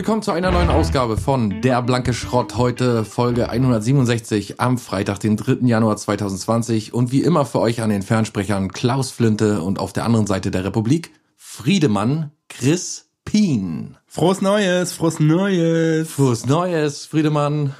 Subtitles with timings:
[0.00, 2.56] Willkommen zu einer neuen Ausgabe von Der blanke Schrott.
[2.56, 5.66] Heute Folge 167 am Freitag, den 3.
[5.66, 6.94] Januar 2020.
[6.94, 10.50] Und wie immer für euch an den Fernsprechern Klaus Flinte und auf der anderen Seite
[10.50, 13.98] der Republik Friedemann Chris Pien.
[14.06, 16.08] Frohes Neues, frohes Neues.
[16.08, 17.74] Frohes Neues, Friedemann.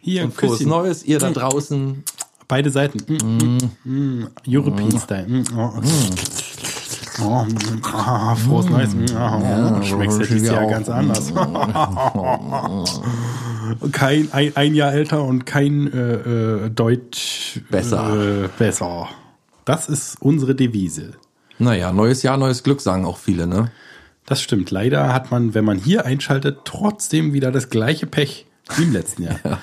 [0.00, 0.70] Hier, Und frohes Küsschen.
[0.70, 2.02] Neues, ihr da draußen.
[2.48, 3.04] Beide Seiten.
[3.06, 4.28] Mm, mm, mm.
[4.46, 5.28] European Style.
[5.28, 5.82] Mm, oh.
[7.20, 8.94] Oh, mm, ah, frohes Neues.
[8.94, 10.70] Mm, oh, schmeckt ja dieses Jahr auch.
[10.70, 11.32] ganz anders.
[13.92, 18.44] kein, ein, ein Jahr älter und kein äh, äh, Deutsch Besser.
[18.44, 19.08] Äh, besser.
[19.64, 21.12] Das ist unsere Devise.
[21.58, 23.70] Naja, neues Jahr, neues Glück, sagen auch viele, ne?
[24.26, 24.70] Das stimmt.
[24.70, 29.24] Leider hat man, wenn man hier einschaltet, trotzdem wieder das gleiche Pech wie im letzten
[29.24, 29.38] Jahr.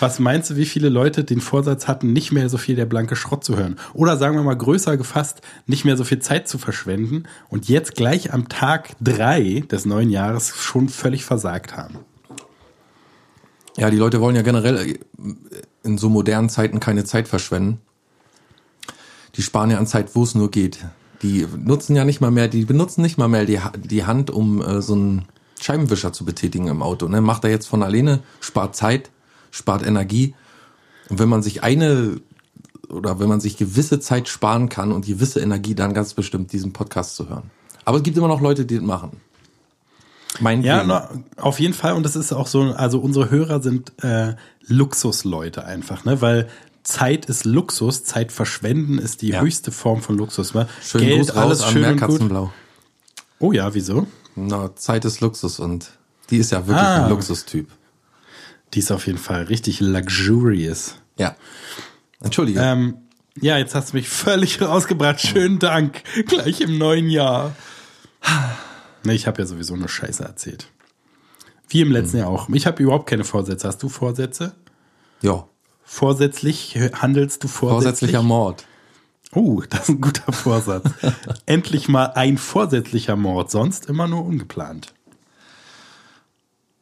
[0.00, 3.16] Was meinst du, wie viele Leute den Vorsatz hatten, nicht mehr so viel der blanke
[3.16, 3.76] Schrott zu hören?
[3.92, 7.96] Oder sagen wir mal größer gefasst, nicht mehr so viel Zeit zu verschwenden und jetzt
[7.96, 11.98] gleich am Tag drei des neuen Jahres schon völlig versagt haben?
[13.76, 14.98] Ja, die Leute wollen ja generell äh,
[15.82, 17.78] in so modernen Zeiten keine Zeit verschwenden.
[19.36, 20.78] Die sparen ja an Zeit, wo es nur geht.
[21.22, 24.62] Die nutzen ja nicht mal mehr, die benutzen nicht mal mehr die, die Hand, um
[24.62, 25.26] äh, so einen
[25.60, 27.06] Scheibenwischer zu betätigen im Auto.
[27.06, 27.20] Ne?
[27.20, 29.10] Macht er jetzt von alleine, spart Zeit,
[29.50, 30.34] spart Energie.
[31.08, 32.20] Und wenn man sich eine
[32.88, 36.72] oder wenn man sich gewisse Zeit sparen kann und gewisse Energie, dann ganz bestimmt diesen
[36.72, 37.50] Podcast zu hören.
[37.84, 39.20] Aber es gibt immer noch Leute, die das machen.
[40.40, 41.94] Mein Ja, na, auf jeden Fall.
[41.94, 44.34] Und das ist auch so, also unsere Hörer sind äh,
[44.66, 46.20] Luxusleute einfach, ne?
[46.22, 46.48] Weil
[46.82, 49.40] Zeit ist Luxus, Zeit verschwenden ist die Ja.
[49.40, 50.54] höchste Form von Luxus.
[50.54, 50.66] Ne?
[50.82, 51.82] Schönen Gruß raus an und gut.
[51.82, 52.52] Meerkatzenblau.
[53.38, 54.06] Oh ja, wieso?
[54.34, 55.90] Na, Zeit ist Luxus und
[56.30, 57.04] die ist ja wirklich Ah.
[57.04, 57.68] ein Luxustyp.
[58.74, 60.96] Die ist auf jeden Fall richtig luxurious.
[61.18, 61.36] Ja.
[62.22, 62.60] Entschuldige.
[62.60, 62.96] Ähm,
[63.40, 65.20] ja, jetzt hast du mich völlig rausgebracht.
[65.20, 66.02] Schönen Dank.
[66.26, 67.54] Gleich im neuen Jahr.
[69.02, 70.68] Ne, ich habe ja sowieso nur Scheiße erzählt.
[71.68, 72.48] Wie im letzten Jahr auch.
[72.50, 73.68] Ich habe überhaupt keine Vorsätze.
[73.68, 74.54] Hast du Vorsätze?
[75.22, 75.46] ja.
[75.92, 77.82] Vorsätzlich handelst du vorsätzlich?
[77.82, 78.64] Vorsätzlicher Mord.
[79.32, 80.88] Oh, das ist ein guter Vorsatz.
[81.46, 84.94] Endlich mal ein vorsätzlicher Mord, sonst immer nur ungeplant.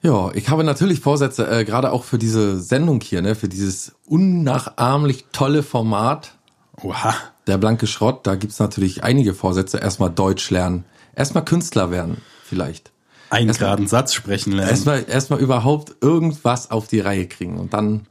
[0.01, 3.97] Ja, ich habe natürlich Vorsätze, äh, gerade auch für diese Sendung hier, ne, für dieses
[4.07, 6.35] unnachahmlich tolle Format,
[6.81, 7.15] Oha.
[7.49, 8.27] der blanke Schrott.
[8.27, 9.79] Da gibt's natürlich einige Vorsätze.
[9.79, 10.85] Erstmal Deutsch lernen.
[11.17, 12.93] Erstmal Künstler werden, vielleicht.
[13.31, 14.71] Einen Erstmal- geraden Satz sprechen lernen.
[14.71, 17.59] Erstmal, erstmal überhaupt irgendwas auf die Reihe kriegen.
[17.59, 18.07] Und dann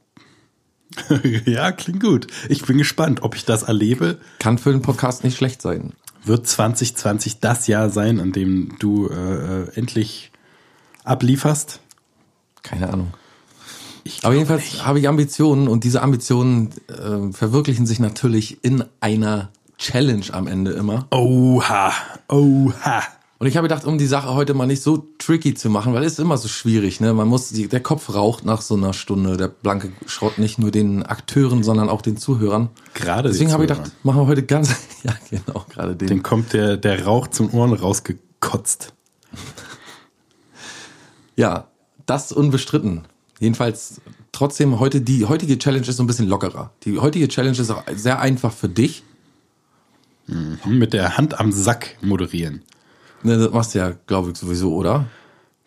[1.46, 2.28] ja, klingt gut.
[2.50, 4.18] Ich bin gespannt, ob ich das erlebe.
[4.40, 5.94] kann für den Podcast nicht schlecht sein.
[6.26, 9.14] Wird 2020 das Jahr sein, an dem du äh,
[9.64, 10.32] äh, endlich
[11.08, 11.80] ablieferst?
[12.64, 13.14] Keine Ahnung.
[14.24, 14.86] Aber jedenfalls nicht.
[14.86, 20.72] habe ich Ambitionen und diese Ambitionen äh, verwirklichen sich natürlich in einer Challenge am Ende
[20.72, 21.08] immer.
[21.12, 21.92] Oha,
[22.30, 23.04] oha.
[23.40, 26.04] Und ich habe gedacht, um die Sache heute mal nicht so tricky zu machen, weil
[26.04, 27.14] es ist immer so schwierig, ne?
[27.14, 31.04] Man muss, der Kopf raucht nach so einer Stunde, der blanke Schrott nicht nur den
[31.04, 32.70] Akteuren, sondern auch den Zuhörern.
[32.96, 36.08] Gerade Deswegen habe ich gedacht, machen wir heute ganz, ja genau, gerade den.
[36.08, 38.94] Dem kommt der, der Rauch zum Ohren rausgekotzt.
[41.38, 41.68] Ja,
[42.06, 43.04] das unbestritten.
[43.40, 46.72] Jedenfalls trotzdem heute, die heutige Challenge ist so ein bisschen lockerer.
[46.84, 49.04] Die heutige Challenge ist auch sehr einfach für dich.
[50.66, 52.62] Mit der Hand am Sack moderieren.
[53.24, 55.06] Ne, das machst du ja, glaube ich, sowieso, oder?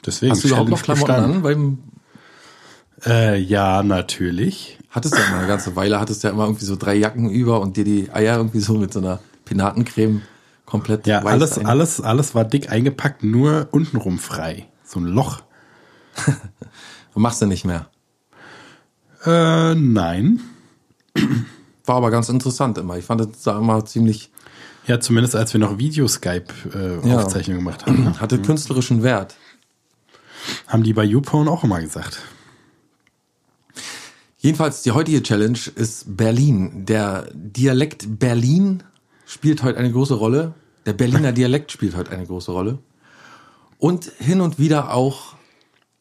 [0.04, 1.36] Deswegen Hast du überhaupt noch Klamotten bestanden.
[1.36, 1.42] an?
[1.42, 1.78] Beim,
[3.06, 4.78] Äh, ja, natürlich.
[4.90, 7.30] hattest du ja mal eine ganze Weile, hattest du ja immer irgendwie so drei Jacken
[7.30, 10.20] über und dir die Eier irgendwie so mit so einer Pinatencreme
[10.66, 14.66] komplett Ja, alles, ein- alles, alles war dick eingepackt, nur untenrum frei.
[14.84, 15.40] So ein Loch.
[17.14, 17.88] Und machst du nicht mehr.
[19.24, 20.40] Äh, nein.
[21.84, 22.96] War aber ganz interessant immer.
[22.96, 24.30] Ich fand das da immer ziemlich,
[24.86, 27.72] Ja, zumindest als wir noch Videoskype-Aufzeichnungen Ja.
[27.72, 28.14] gemacht haben.
[28.20, 29.36] hatte künstlerischen Wert.
[30.68, 32.20] Haben die bei YouPorn auch immer gesagt.
[34.38, 36.86] Jedenfalls, die heutige Challenge ist Berlin.
[36.86, 38.82] Der Dialekt Berlin
[39.26, 40.54] spielt heute eine große Rolle.
[40.86, 42.78] Der Berliner Dialekt spielt heute eine große Rolle.
[43.78, 45.34] Und hin und wieder auch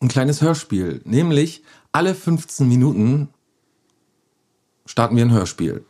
[0.01, 1.01] ein kleines Hörspiel.
[1.05, 3.29] Nämlich alle 15 Minuten
[4.85, 5.85] starten wir ein Hörspiel.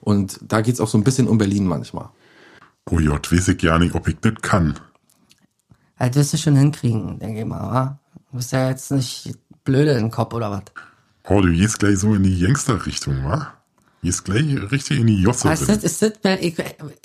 [0.00, 2.08] Und da geht's auch so ein bisschen um Berlin manchmal.
[2.90, 4.78] Oh Gott, weiß ich ja nicht, ob ich das kann.
[5.98, 7.98] Das wirst du schon hinkriegen, denke ich mal, wa?
[8.30, 9.34] Du bist ja jetzt nicht
[9.64, 10.62] blöde im Kopf oder was?
[11.28, 13.52] Oh, du gehst gleich so in die Gangster-Richtung, wa?
[14.02, 15.48] Gehst gleich richtig in die Josse.
[15.48, 16.56] Weißt du, ist das, ich,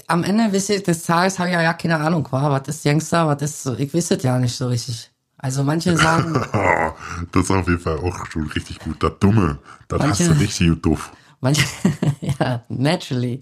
[0.07, 2.49] am Ende des Tages habe ich ja, ja keine Ahnung, wa?
[2.49, 5.11] Was ist Youngster, was ist so, ich weiß es ja nicht so richtig.
[5.45, 6.33] Also manche sagen,
[7.31, 9.03] das ist auf jeden Fall auch schon richtig gut.
[9.03, 11.11] Das Dumme, das hast du Manche- richtig doof.
[11.39, 11.63] manche,
[12.39, 13.37] ja, naturally.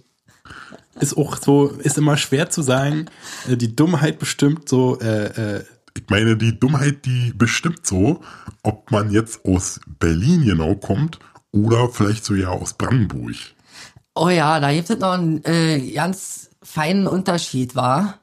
[0.99, 3.05] Ist auch so, ist immer schwer zu sagen.
[3.49, 5.27] Äh, Die Dummheit bestimmt so, äh,
[5.59, 5.63] äh,
[5.95, 8.19] Ich meine, die Dummheit, die bestimmt so,
[8.63, 11.19] ob man jetzt aus Berlin genau kommt
[11.53, 13.35] oder vielleicht so ja aus Brandenburg.
[14.13, 18.19] Oh ja, da gibt es noch einen äh, ganz feinen Unterschied, war.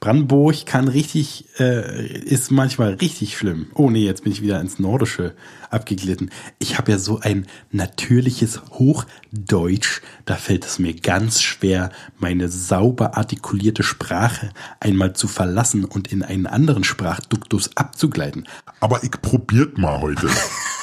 [0.00, 3.66] Brandenburg kann richtig, äh, ist manchmal richtig schlimm.
[3.74, 5.34] Oh nee, jetzt bin ich wieder ins Nordische
[5.70, 6.30] abgeglitten.
[6.60, 13.16] Ich habe ja so ein natürliches Hochdeutsch, da fällt es mir ganz schwer, meine sauber
[13.16, 18.46] artikulierte Sprache einmal zu verlassen und in einen anderen Sprachduktus abzugleiten.
[18.78, 20.28] Aber ich probiert mal heute.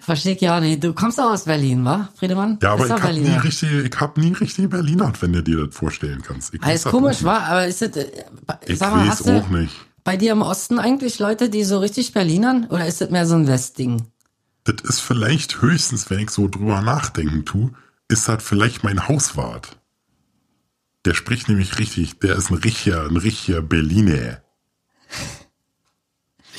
[0.00, 0.82] Verstehe ich ja nicht.
[0.84, 2.58] Du kommst auch aus Berlin, wa, Friedemann?
[2.62, 5.74] Ja, aber ich habe nie richtig, ich hab nie richtig Berliner, wenn du dir das
[5.74, 6.52] vorstellen kannst.
[6.54, 7.38] Ich weiß ist komisch, wa?
[7.38, 8.24] Aber ist das, äh,
[8.66, 9.74] Ich sag mal, hast du auch nicht.
[10.04, 12.66] bei dir im Osten eigentlich Leute, die so richtig Berlinern?
[12.70, 14.06] Oder ist das mehr so ein Westding?
[14.64, 17.70] Das ist vielleicht höchstens, wenn ich so drüber nachdenken tu,
[18.08, 19.76] ist das vielleicht mein Hauswart.
[21.04, 24.40] Der spricht nämlich richtig, der ist ein richtiger, ein richtiger Berliner.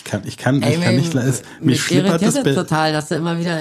[0.05, 3.07] Ich kann, ich kann, Ey, ich kann nicht, es, mich schlippert das, das total, dass
[3.09, 3.59] du immer wieder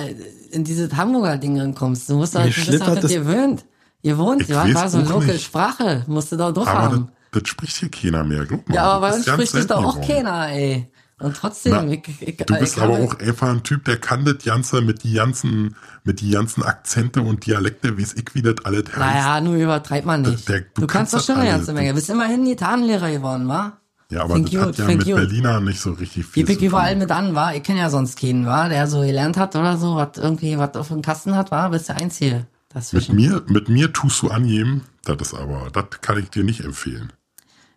[0.50, 2.08] in dieses Hamburger Ding reinkommst.
[2.10, 3.64] Du musst doch, Mir du bist doch das das- gewöhnt.
[4.04, 5.44] Ihr wohnt, Ich ja, war so nicht.
[5.44, 7.08] Sprache, musst du doch drauf Aber das, haben.
[7.30, 8.44] das spricht hier keiner mehr.
[8.46, 10.08] Guck mal, Ja, aber bei das uns spricht es doch auch geworden.
[10.24, 10.88] keiner, ey.
[11.20, 14.24] Und trotzdem, Na, ich, ich, Du bist ich aber auch einfach ein Typ, der kann
[14.24, 18.42] das Ganze mit die ganzen, mit die ganzen Akzente und Dialekte, wie es ich wie
[18.42, 18.98] das alles heißt.
[18.98, 20.48] Naja, nur übertreibt man nicht.
[20.48, 21.90] Der- du, du kannst doch das schon eine ganze Menge.
[21.90, 23.78] Du bist immerhin Gitarrenlehrer geworden, wa?
[24.12, 25.16] Ja, aber Think das you, hat ja mit you.
[25.16, 26.66] Berliner nicht so richtig viel ich tun.
[26.66, 27.52] überall mit an, wa?
[27.52, 28.68] Ich kenne ja sonst keinen, wa?
[28.68, 31.68] Der so gelernt hat oder so, was irgendwie was auf dem Kasten hat, wa?
[31.68, 33.16] Bist der Einzige Mit dazwischen.
[33.16, 37.10] mir, mit mir tust du angeben, das ist aber, das kann ich dir nicht empfehlen.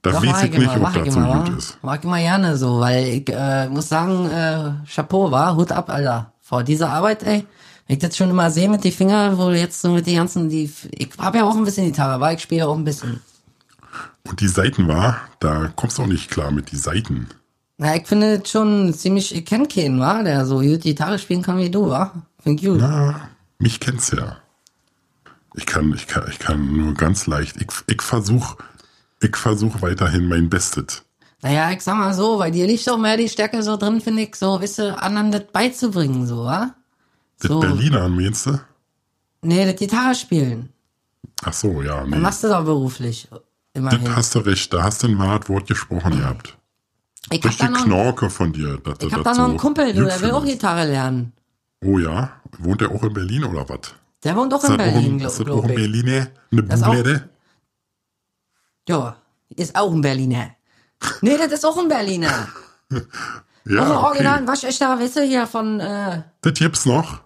[0.02, 1.78] Das Doch, weiß mach ich nicht, immer, ob das ich so immer, gut ist.
[1.82, 5.56] Mag ich immer gerne so, weil ich äh, muss sagen, äh, Chapeau, wa?
[5.56, 6.34] Hut ab, Alter.
[6.42, 7.46] Vor dieser Arbeit, ey.
[7.88, 10.16] Wenn ich das schon immer sehe mit die Finger, wo du jetzt so mit die
[10.16, 13.22] ganzen, die, ich habe ja auch ein bisschen Gitarre, war ich spiele auch ein bisschen.
[14.28, 17.28] Und die Seiten war, da kommst du auch nicht klar mit die Seiten.
[17.78, 20.24] Na, ich finde das schon ziemlich, ich kenn keinen, wa?
[20.24, 22.12] Der so gut Gitarre spielen kann wie du, wa?
[22.40, 22.80] Find ich gut.
[22.80, 24.38] Na, mich kennst ja.
[25.56, 27.58] Ich kann, ich kann, ich kann nur ganz leicht.
[27.58, 28.56] Ich, ich versuch,
[29.22, 31.04] ich versuch weiterhin mein Bestes.
[31.42, 34.24] Naja, ich sag mal so, bei dir liegt doch mehr die Stärke so drin, finde
[34.24, 36.74] ich, so, weißt du, anderen das beizubringen, so, wa?
[37.40, 37.60] Das So.
[37.60, 38.60] Berliner, meinst du?
[39.42, 40.70] Nee, das Gitarre spielen.
[41.44, 42.18] Ach so, ja, nee.
[42.18, 43.28] machst du doch beruflich.
[43.76, 44.06] Immerhin.
[44.06, 46.58] Das hast du recht, da hast du ein wahres Wort gesprochen gehabt.
[47.32, 48.78] ich Richtig Knorke von dir.
[48.78, 50.44] Dass ich hab da noch einen Kumpel, du, der will auch.
[50.46, 51.34] Gitarre lernen.
[51.84, 52.32] Oh ja?
[52.58, 53.94] Wohnt der auch in Berlin oder was?
[54.24, 55.76] Der wohnt auch in Berlin, glaube ist das auch ein ich.
[55.76, 56.28] Berliner?
[56.52, 57.30] Eine Das auch- Bublede?
[58.88, 59.18] Ja,
[59.56, 60.52] ist auch ein Berliner.
[61.22, 62.48] Nee, das ist auch ein Berliner.
[63.68, 64.48] Ja, auch ein okay.
[64.48, 67.22] waschechter, weißt du, hier von, äh, Das gibt's noch?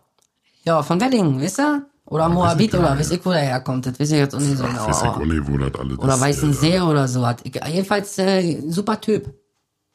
[0.63, 1.85] ja, von Wedding, weißt du?
[2.09, 4.57] Oder Moabit gar oder weiß ich, wo der herkommt, das weiß ich jetzt auch nicht
[4.57, 4.87] so genau.
[4.87, 6.19] weiß ich auch nicht, wo das alles Oder.
[6.19, 7.43] Weißensee oder so hat.
[7.45, 9.31] Jedenfalls äh, super Typ.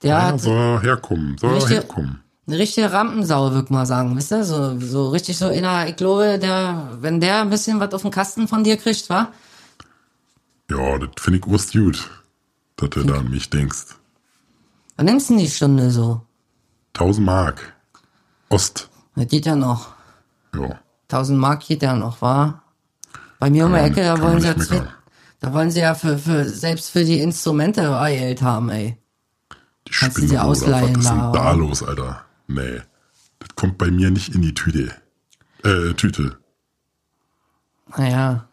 [0.03, 2.21] Der Ja, hat soll er herkommen, soll Richtig- herkommen.
[2.47, 4.17] eine richtige Rampensau, würde ich mal sagen.
[4.17, 4.45] Wisst ihr?
[4.45, 8.11] So, so richtig so inner, ich glaube, der, wenn der ein bisschen was auf den
[8.13, 9.29] Kasten von dir kriegt, wa?
[10.71, 12.11] Ja, das finde ich urst gut,
[12.77, 13.87] dass du da an mich denkst.
[14.97, 16.21] Was nimmst du denn die Stunde so?
[16.95, 17.73] 1000 Mark.
[18.51, 18.89] Ost.
[19.17, 19.89] Das geht ja noch.
[20.55, 20.79] Ja.
[21.15, 22.63] 1000 Mark geht ja noch, wa?
[23.39, 24.83] Bei mir um die Ecke, da wollen sie ja zwei,
[25.41, 28.99] da wollen sie ja für, für, selbst für die Instrumente Geld haben, ey.
[29.87, 30.45] Die Kannst du Bruder.
[30.45, 32.25] ausleihen, Was ist denn da, los, Alter?
[32.47, 32.81] Nee.
[33.39, 34.93] Das kommt bei mir nicht in die Tüte.
[35.63, 36.39] Äh, Tüte.
[37.97, 38.49] Naja.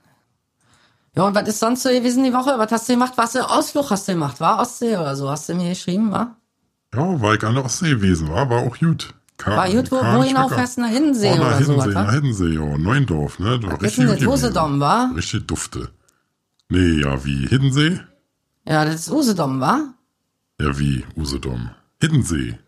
[1.16, 2.58] Ja, und was ist sonst so gewesen die Woche?
[2.58, 3.14] Was hast du gemacht?
[3.16, 4.40] Was du Ausflug hast du gemacht?
[4.40, 5.30] War Ostsee oder so?
[5.30, 6.36] Hast du mir geschrieben, war?
[6.94, 9.14] Ja, weil ich an der Ostsee gewesen war, war auch gut.
[9.42, 10.50] Kam, War gut, wo, kam wo nicht meckern.
[10.50, 11.58] fährst du nach Hiddensee Oh, oder so?
[11.74, 12.14] Hiddensee, was, nach?
[12.14, 12.78] Hiddensee, ja.
[12.78, 13.56] Neuendorf, ne?
[13.82, 14.20] Ist denn das?
[14.20, 14.80] gut Usedom, gewesen.
[14.82, 15.12] wa?
[15.16, 15.90] Richtig dufte.
[16.70, 17.48] Nee, ja, wie?
[17.48, 18.00] Hiddensee?
[18.68, 19.96] Ja, das ist Usedom, wa?
[20.60, 21.04] Ja, wie?
[21.16, 21.72] Usedom.
[22.00, 22.60] Hiddensee.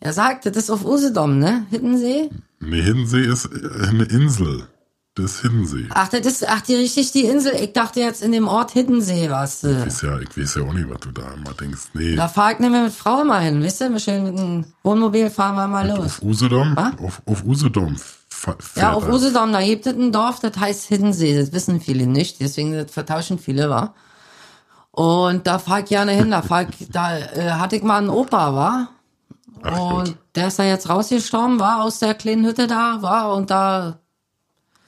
[0.00, 1.66] Er sagt, das ist auf Usedom, ne?
[1.70, 2.30] Hiddensee?
[2.58, 3.48] Nee, Hiddensee ist
[3.88, 4.66] eine Insel.
[5.14, 5.88] Das Hiddensee.
[5.90, 7.52] Ach, das ist, ach, die richtig die Insel.
[7.56, 9.68] Ich dachte jetzt in dem Ort Hiddensee warst du.
[9.68, 11.82] Ist ja, ich weiß ja auch nicht, was du da immer denkst.
[11.92, 13.90] Nee, Da fahr ich nämlich mit Frau mal hin, wisst ihr?
[13.90, 15.98] Wir schön mit dem Wohnmobil fahren wir mal los.
[16.06, 16.78] auf Usedom?
[16.78, 17.96] Auf, auf Usedom.
[18.74, 19.06] Ja, auf.
[19.06, 21.38] Usedom, da gibt es ein Dorf, das heißt Hiddensee.
[21.38, 23.94] Das wissen viele nicht, deswegen das vertauschen viele, wa?
[24.92, 28.08] Und da fahr ich gerne hin, da fahr ich, da äh, hatte ich mal einen
[28.08, 28.88] Opa, wa?
[29.62, 30.16] Ach Und Gott.
[30.34, 33.98] der ist da jetzt rausgestorben, war aus der kleinen Hütte da, war und da,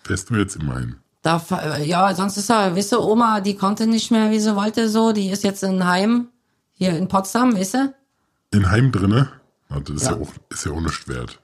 [0.04, 0.96] Fährst du jetzt immerhin.
[1.22, 1.40] da,
[1.82, 5.12] ja, sonst ist er, weißt du, Oma, die konnte nicht mehr, wie sie wollte, so,
[5.12, 6.28] die ist jetzt in Heim,
[6.72, 7.94] hier in Potsdam, weißt du?
[8.52, 9.30] In Heim drinne?
[9.70, 10.18] Das ist ja, Ja.
[10.18, 11.40] auch, ist ja auch nicht wert.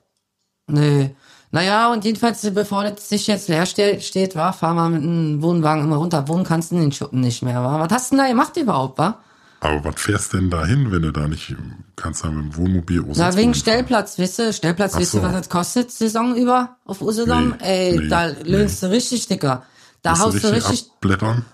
[0.66, 1.14] Nee.
[1.52, 5.42] Naja, und jedenfalls, bevor das sich jetzt leer ste- steht, war, fahr mal mit einem
[5.42, 6.28] Wohnwagen immer runter.
[6.28, 7.80] Wohnen kannst du in den Schuppen nicht mehr, war.
[7.80, 9.18] Was hast du denn da gemacht überhaupt, wa?
[9.62, 11.54] Aber was fährst denn da hin, wenn du da nicht
[11.96, 13.54] kannst, da mit dem Wohnmobil Na, Usedom wegen fahren?
[13.54, 14.52] Stellplatz, weißt du?
[14.54, 15.22] Stellplatz, Ach weißt du, so.
[15.22, 17.50] was das kostet, Saison über auf Usedom?
[17.60, 18.42] Nee, Ey, nee, da nee.
[18.44, 19.64] löhnst du richtig, Dicker.
[20.02, 21.44] Da Musst haust du richtig, abblättern?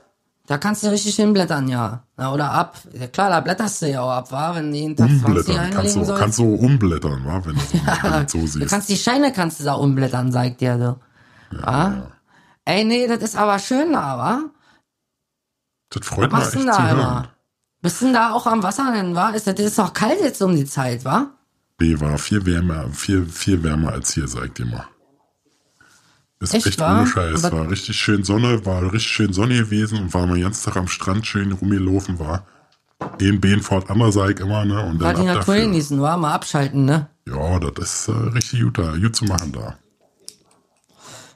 [0.47, 2.05] da kannst du richtig hinblättern, ja.
[2.17, 2.79] Na, oder ab.
[2.93, 4.55] Ja, klar, da blätterst du ja auch ab, wa?
[4.55, 5.71] Wenn du jeden Tag 20 Umblättern.
[5.73, 6.21] Kannst du, sollst.
[6.23, 7.45] kannst du umblättern, wa?
[7.45, 7.79] wenn du so,
[8.41, 8.71] du so Du siehst.
[8.71, 10.97] kannst die Scheine kannst du da umblättern, sagt der so.
[11.61, 12.07] Ja,
[12.65, 14.41] Ey, nee, das ist aber schön da, wa?
[15.91, 16.99] Das freut mich du echt zu da hören.
[16.99, 17.29] immer?
[17.83, 19.31] Bist du denn da auch am Wasser denn, wa?
[19.31, 21.31] Ist das, das ist doch kalt jetzt um die Zeit, wa?
[21.81, 24.87] Nee, war viel wärmer, viel, viel wärmer als hier, sag ich dir mal.
[26.41, 27.45] Ist Echt, echt, ohne Scheiß.
[27.45, 30.77] Aber- War richtig schön Sonne, war richtig schön Sonne gewesen und war mal ganzen Tag
[30.77, 32.47] am Strand schön rumgelaufen, war
[33.91, 34.83] andere sag ich immer, ne?
[34.83, 36.17] Und War dann die ab Natur genießen, wa?
[36.17, 37.09] Mal abschalten, ne?
[37.27, 39.77] Ja, das ist äh, richtig gut da, gut zu machen da.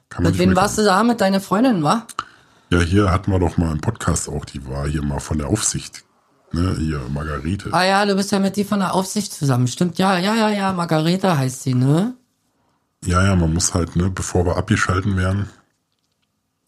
[0.08, 1.02] Kann Mit wem warst du da?
[1.04, 2.06] Mit deiner Freundin, wa?
[2.70, 5.48] Ja, hier hatten wir doch mal im Podcast auch, die war hier mal von der
[5.48, 6.04] Aufsicht.
[6.52, 7.72] Ne, hier, Margarete.
[7.72, 9.68] Ah ja, du bist ja mit die von der Aufsicht zusammen.
[9.68, 10.72] Stimmt, ja, ja, ja, ja.
[10.72, 12.14] Margarete heißt sie, ne?
[13.04, 15.48] Ja, ja, man muss halt, ne, bevor wir abgeschalten werden,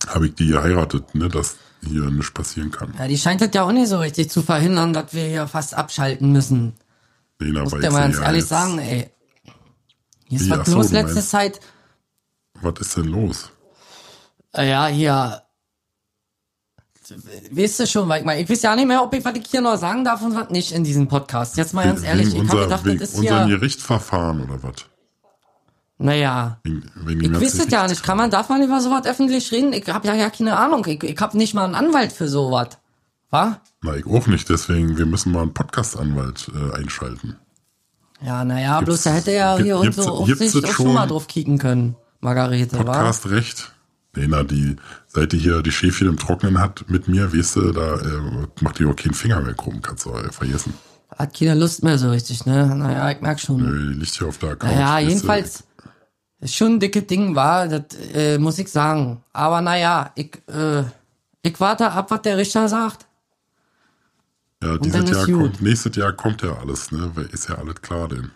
[0.07, 2.95] habe ich die geheiratet, ne, dass hier nichts passieren kann.
[2.99, 5.75] Ja, die scheint das ja auch nicht so richtig zu verhindern, dass wir hier fast
[5.75, 6.75] abschalten müssen.
[7.41, 9.11] Nee, na, Muss dir mal ganz ja ehrlich sagen, ey.
[10.29, 11.61] Hier ist Wie, was los letzte meinst- Zeit.
[12.61, 13.51] Was ist denn los?
[14.57, 15.43] Ja, hier.
[17.51, 19.47] Weißt du schon, weil ich, mal, ich weiß ja nicht mehr, ob ich was ich
[19.47, 21.57] hier noch sagen darf und was nicht in diesem Podcast.
[21.57, 23.59] Jetzt mal ganz ehrlich, wegen ich habe unser, gedacht, wegen das ist unserem hier.
[23.59, 24.75] Gerichtsverfahren oder was?
[25.99, 26.59] Naja.
[26.65, 28.03] Wegen, wegen Ich weiß es ja nicht.
[28.03, 29.73] Kann man, darf man über sowas öffentlich reden?
[29.73, 30.85] Ich habe ja, ja keine Ahnung.
[30.87, 32.69] Ich, ich habe nicht mal einen Anwalt für sowas.
[33.31, 33.57] Was?
[33.83, 37.37] Na, ich auch nicht, deswegen, wir müssen mal einen Podcast-Anwalt äh, einschalten.
[38.25, 41.09] Ja, naja, bloß da hätte ja hier unsere Aufsicht das auch schon mal schon?
[41.09, 41.97] drauf kicken können.
[42.21, 43.13] Margarete, wa?
[44.13, 44.17] Podcast recht.
[44.17, 44.77] Nee, na, die,
[45.09, 48.79] seit die hier die Schäfchen im Trocknen hat mit mir, weißt du, da äh, macht
[48.79, 50.75] die auch keinen Finger mehr krumm, kannst du äh, vergessen.
[51.17, 52.75] Hat keine Lust mehr so richtig, ne?
[52.75, 53.59] Naja, ich merk schon.
[53.59, 54.71] Nö, die liegt hier auf der Couch.
[54.71, 55.09] Naja, weißt du.
[55.09, 55.65] jedenfalls
[56.45, 59.23] schon ein dicke Ding war, das äh, muss ich sagen.
[59.33, 60.83] Aber naja, ich, äh,
[61.43, 63.07] ich warte ab, was der Richter sagt.
[64.63, 67.13] Ja, dieses Jahr kommt, nächstes Jahr kommt ja alles, ne?
[67.33, 68.31] Ist ja alles klar, denn.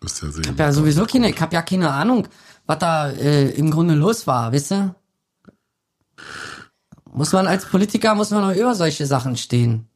[0.00, 0.42] Wirst ja sehen.
[0.42, 2.26] Ich hab ja sowieso keine, ich hab ja keine Ahnung,
[2.66, 4.94] was da äh, im Grunde los war, wisst ihr?
[7.12, 9.88] Muss man als Politiker, muss man noch über solche Sachen stehen.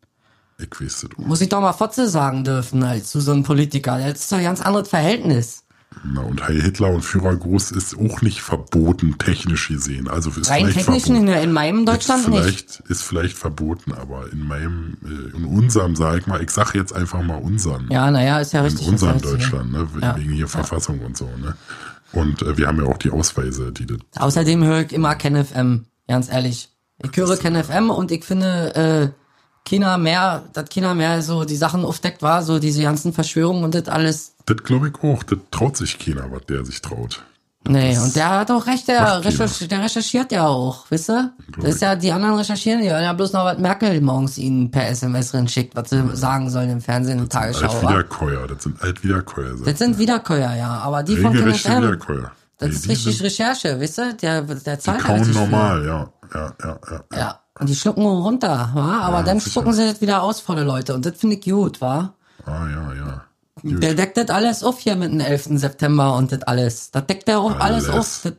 [0.59, 1.09] Ich weiß es.
[1.19, 3.99] Muss ich doch mal Fotze sagen dürfen, als zu so einem Politiker.
[3.99, 5.63] Das ist doch ein ganz anderes Verhältnis.
[6.05, 10.09] Na, und Heil Hitler und Führergruß ist auch nicht verboten, technisch gesehen.
[10.09, 11.43] Also ist Rein vielleicht technisch in, verboten.
[11.43, 12.43] in meinem Deutschland ist nicht.
[12.43, 16.75] vielleicht, Ist vielleicht verboten, aber in meinem, äh, in unserem, sag ich mal, ich sag
[16.75, 17.89] jetzt einfach mal unseren.
[17.91, 18.89] Ja, naja, ist ja in richtig.
[18.89, 19.89] unserem du sagst, Deutschland, ne?
[20.03, 20.17] Ja.
[20.17, 21.57] Wegen hier Verfassung und so, ne?
[22.17, 23.99] Und äh, wir haben ja auch die Ausweise, die das.
[24.17, 26.71] Außerdem höre ich immer KenFM, ganz ehrlich.
[27.05, 29.09] Ich höre KenFM und ich finde, äh,
[29.69, 33.75] China mehr, dass China mehr so die Sachen aufdeckt war, so diese ganzen Verschwörungen und
[33.75, 34.35] das alles.
[34.47, 35.23] Das glaube ich auch.
[35.25, 37.23] Das traut sich keiner, was der sich traut.
[37.69, 41.33] Nee, und der hat auch recht, der, recherch der recherchiert ja auch, wisst ihr?
[41.59, 44.71] Das ist ja, die anderen recherchieren, die hören ja bloß noch, was Merkel morgens ihnen
[44.71, 47.67] per SMS drin schickt, was sie sagen sollen im Fernsehen, in Tagesschau.
[47.69, 49.55] Altwiederkäuer, das sind Altwiederkäuer.
[49.65, 52.33] Das sind Wiederkäuer, ja, aber die von KenFM, Wiederkäuer.
[52.59, 54.13] das ist die richtig Recherche, wisst ihr?
[54.15, 55.49] Der, der Die zahlt kauen richtig viel.
[55.49, 56.09] normal, ja.
[56.35, 57.19] Ja, ja, ja.
[57.19, 57.41] ja.
[57.59, 59.01] Und die schlucken nur runter, wa?
[59.01, 60.95] Aber dann spucken sie das wieder aus vor den Leute.
[60.95, 62.13] Und das finde ich gut, wa?
[62.45, 63.23] Ah, ja, ja.
[63.75, 63.83] Gut.
[63.83, 65.59] Der deckt das alles auf hier mit dem 11.
[65.59, 66.91] September und das alles.
[66.91, 67.89] Das deckt der auch alles, Alles.
[67.91, 68.21] auf.
[68.25, 68.33] Das,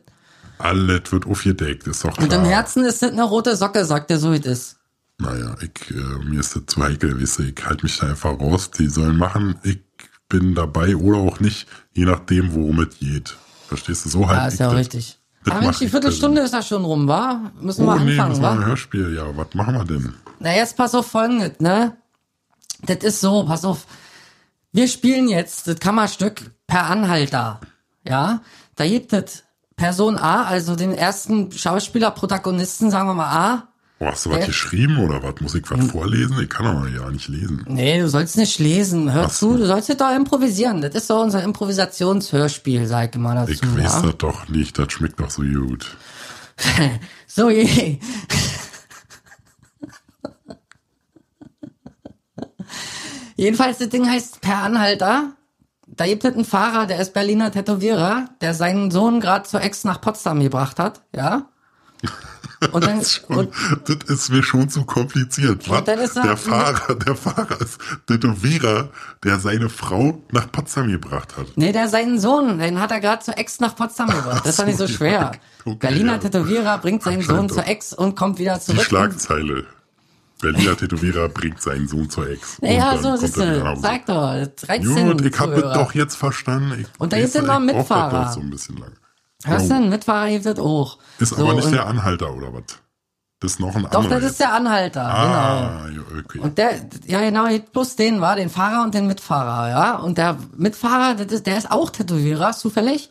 [0.58, 2.24] Alles wird aufgedeckt, ist doch klar.
[2.24, 4.76] und im Herzen ist das eine rote Socke, sagt er so, wie es ist.
[5.18, 5.94] Naja, ich, äh,
[6.24, 8.70] mir ist das zu heikel, weißt du, ich halte mich da einfach raus.
[8.70, 9.80] Die sollen machen, ich
[10.28, 13.36] bin dabei oder auch nicht, je nachdem, worum es geht.
[13.68, 14.08] Verstehst du?
[14.10, 14.76] So halt Ja, ist ich ja das.
[14.78, 15.18] richtig.
[15.44, 17.50] das Aber Mensch, die Viertelstunde ist ja schon rum, wa?
[17.60, 18.66] Müssen wir Oh nee, anfangen, das war ein wa?
[18.66, 19.14] Hörspiel.
[19.14, 20.14] Ja, was machen wir denn?
[20.40, 21.96] Na, jetzt pass auf folgendes, ne?
[22.86, 23.86] Das ist so, pass auf.
[24.72, 27.60] Wir spielen jetzt das Kammerstück per Anhalter.
[28.06, 28.42] Ja?
[28.76, 29.44] Da gibt es
[29.76, 33.68] Person A, also den ersten Schauspieler, Protagonisten, sagen wir mal A.
[34.00, 34.46] Oh, hast du was Äh.
[34.46, 35.40] geschrieben oder was?
[35.40, 35.90] Muss ich was Hm.
[35.90, 36.38] vorlesen?
[36.40, 37.64] Ich kann aber ja nicht lesen.
[37.68, 39.12] Nee, du sollst nicht lesen.
[39.12, 39.52] Hör Ach so.
[39.52, 40.80] zu, du sollst jetzt doch improvisieren.
[40.80, 43.52] Das ist doch unser Improvisationshörspiel, sag ich mal dazu.
[43.52, 44.02] Ich weiß ja?
[44.02, 45.96] das doch nicht, das schmeckt doch so gut.
[47.26, 47.98] So, je.
[53.38, 55.32] Jedenfalls, das Ding heißt Per Anhalter.
[55.86, 59.84] Da gibt es einen Fahrer, der ist Berliner Tätowierer, der seinen Sohn gerade zur Ex
[59.84, 61.46] nach Potsdam gebracht hat, ja.
[62.72, 63.52] Und dann, Das ist, schon, und,
[63.86, 65.68] das ist mir schon zu kompliziert.
[65.70, 65.86] Was?
[65.86, 67.78] er- der Fahrer, der Fahrer ist
[68.08, 68.90] Tätowierer,
[69.22, 71.46] der seine Frau nach Potsdam gebracht hat.
[71.54, 74.40] nee, der seinen Sohn, den hat er gerade zur Ex nach Potsdam gebracht.
[74.44, 75.32] Das ist doch nicht so schwer.
[75.64, 76.18] Okay, Berliner ja.
[76.18, 77.64] Tätowierer bringt seinen Sohn zur.
[77.68, 78.82] Ex und kommt wieder Die zurück.
[78.82, 79.64] Schlagzeile.
[80.40, 82.58] Berliner Tätowierer bringt seinen Sohn zur Ex.
[82.60, 83.64] Dann so du.
[83.64, 83.80] Hause.
[83.82, 86.80] Sag doch, 13 Gut, ich habe es doch jetzt verstanden.
[86.80, 88.24] Ich, Und da ist ja ich noch das Mitfahrer.
[88.26, 88.92] doch So ein bisschen lang.
[89.44, 90.98] Hörst du, ein Mitfahrer gibt es auch.
[91.18, 92.62] Ist So, aber nicht der Anhalter oder was?
[93.40, 94.16] Das ist noch ein Doch, anderer.
[94.20, 94.40] das ist jetzt.
[94.40, 95.12] der Anhalter, genau.
[95.14, 96.38] Ah, ja, okay.
[96.40, 96.70] Und der,
[97.06, 99.94] ja genau, plus den war, den Fahrer und den Mitfahrer, ja.
[99.98, 103.10] Und der Mitfahrer, das ist, der ist auch Tätowierer, zufällig,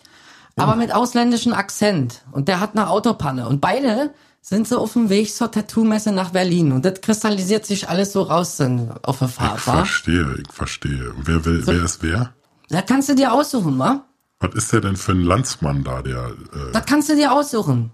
[0.57, 2.23] aber mit ausländischem Akzent.
[2.31, 3.47] Und der hat eine Autopanne.
[3.47, 6.71] Und beide sind so auf dem Weg zur Tattoo-Messe nach Berlin.
[6.71, 9.73] Und das kristallisiert sich alles so raus dann auf der ich Fahrt, wa?
[9.77, 11.11] verstehe, ich verstehe.
[11.13, 12.33] Und wer, will, wer ist wer?
[12.69, 14.05] Das kannst du dir aussuchen, wa?
[14.39, 16.27] Was ist der denn für ein Landsmann da, der...
[16.27, 17.91] Äh, Das kannst du dir aussuchen.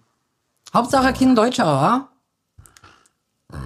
[0.74, 2.10] Hauptsache kein Deutscher, wa?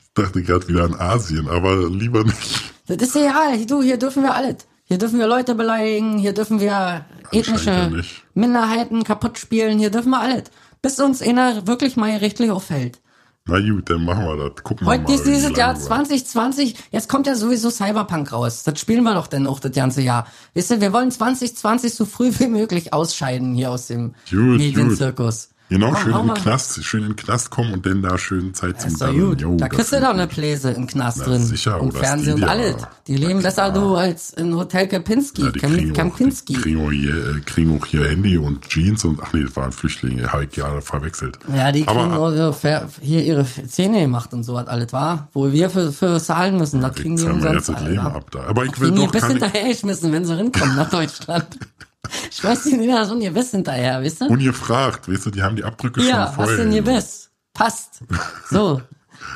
[0.00, 2.72] ich dachte gerade wieder an Asien, aber lieber nicht.
[2.86, 3.64] Das ist egal.
[3.66, 4.56] Du, hier dürfen wir alles.
[4.90, 8.24] Hier dürfen wir Leute beleidigen, hier dürfen wir ethnische nicht.
[8.34, 10.44] Minderheiten kaputt spielen, hier dürfen wir alles.
[10.82, 13.00] Bis uns einer wirklich mal richtig auffällt.
[13.46, 14.64] Na gut, dann machen wir das.
[14.64, 15.14] Gucken wir Heute mal.
[15.14, 18.64] ist dieses Jahr lange wir- 2020, jetzt kommt ja sowieso Cyberpunk raus.
[18.64, 20.26] Das spielen wir doch dann auch das ganze Jahr.
[20.54, 25.49] Wisst ihr, wir wollen 2020 so früh wie möglich ausscheiden hier aus dem Gut, Medienzirkus.
[25.70, 26.40] Genau, schön hau in den mal.
[26.40, 29.40] Knast, schön in den Knast kommen und dann da schön Zeit zum gut.
[29.40, 30.26] Jo, da kriegst du doch eine.
[30.26, 31.44] Pläse im Knast Na, drin.
[31.44, 32.74] sicher, und Fernsehen und alles.
[33.06, 35.42] Die leben besser du als in Hotel Kempinski.
[35.42, 36.54] Ja, die Kempinski.
[36.54, 39.70] kriegen, auch hier, äh, kriegen auch hier Handy und Jeans und ach nee, das waren
[39.70, 41.38] Flüchtlinge, habe ich gerade verwechselt.
[41.54, 42.54] Ja, die kriegen auch
[43.00, 45.28] hier ihre Zähne gemacht und so was alles war.
[45.32, 47.68] Wo wir für, für zahlen müssen, das kriegen die wir jetzt umsonst.
[47.68, 48.40] das Leben ab da.
[48.44, 51.46] Aber ich will doch bis gar nicht hinterhergeschmissen, wenn sie rinkommen nach Deutschland.
[52.30, 54.30] Ich weiß nicht, da so ein Gebiss hinterher, wisst ihr?
[54.30, 56.56] ungefragt, weißt du, die haben die Abdrücke Ja, schon was vorher.
[56.58, 57.30] denn Gebiss?
[57.52, 58.00] Passt.
[58.48, 58.80] So,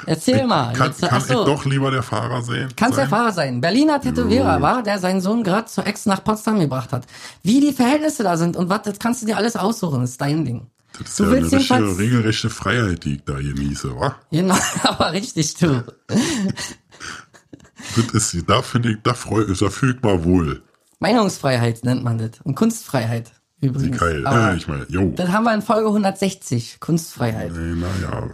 [0.06, 0.72] erzähl mal.
[0.72, 2.68] Kann, Jetzt, kann ich doch lieber der Fahrer sehen?
[2.76, 3.10] Kannst der sein?
[3.10, 3.60] Fahrer sein.
[3.60, 7.06] Berliner Tätowierer war, der seinen Sohn gerade zur Ex nach Potsdam gebracht hat.
[7.42, 10.20] Wie die Verhältnisse da sind und was, das kannst du dir alles aussuchen, das ist
[10.20, 10.66] dein Ding.
[10.98, 14.14] Das ist Du ja willst eine richtige, regelrechte Freiheit, die ich da genieße, wa?
[14.30, 15.84] Genau, aber richtig, du.
[18.12, 20.62] Das ist, da finde ich, da freue ich, da fühle ich mal wohl.
[21.08, 22.40] Meinungsfreiheit nennt man das.
[22.44, 23.98] Und Kunstfreiheit übrigens.
[23.98, 24.26] Geil.
[24.26, 25.12] Aber Äh, ich meine, jo.
[25.14, 27.50] das haben wir in Folge 160, Kunstfreiheit.
[27.54, 28.28] Äh, naja.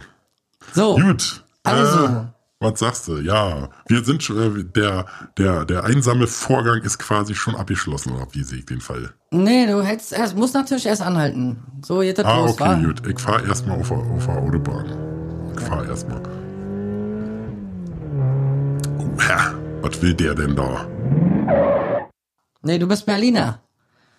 [0.73, 1.43] So, Gut.
[1.63, 2.05] Also.
[2.05, 2.25] Äh,
[2.63, 3.17] was sagst du?
[3.17, 5.05] Ja, wir sind schon, äh, der,
[5.37, 9.13] der, der einsame Vorgang ist quasi schon abgeschlossen, oder wie sehe ich den Fall?
[9.31, 11.57] nee, du hättest erst, musst natürlich erst anhalten.
[11.85, 12.75] So geht das Ah, los, okay, wa?
[12.75, 13.07] gut.
[13.07, 14.85] Ich fahre erstmal auf, der- auf der Autobahn.
[15.55, 16.21] Ich fahre erstmal.
[18.99, 20.85] Oh, Herr, was will der denn da?
[22.63, 23.59] Nee, du bist Berliner.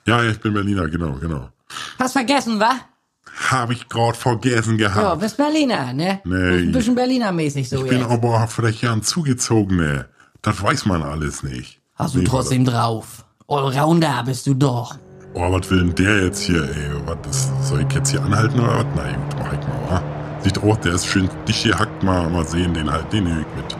[0.07, 1.49] Ja, ich bin Berliner, genau, genau.
[1.99, 2.73] Hast vergessen, wa?
[3.51, 5.21] Habe ich gerade vergessen Ja, gehabt.
[5.21, 6.21] bist Berliner, ne?
[6.25, 6.63] Nee.
[6.63, 8.11] Ein bisschen Berliner-mäßig so ich bin jetzt.
[8.11, 10.07] aber vielleicht ja ein Zugezogene.
[10.43, 11.81] Das weiß man alles nicht.
[11.95, 13.25] Hast du Nee, trotzdem drauf.
[13.49, 14.97] Allrounder bist du doch.
[15.35, 16.91] Oh, was will denn der jetzt hier, ey?
[17.07, 18.87] Was ist, soll ich jetzt hier anhalten oder was?
[18.97, 20.03] Na gut, mach ich mal, wa?
[20.43, 23.57] Sieht auch, der ist schön dicht gehackt, mal, mal sehen, den halt, den nehm ich
[23.57, 23.77] mit.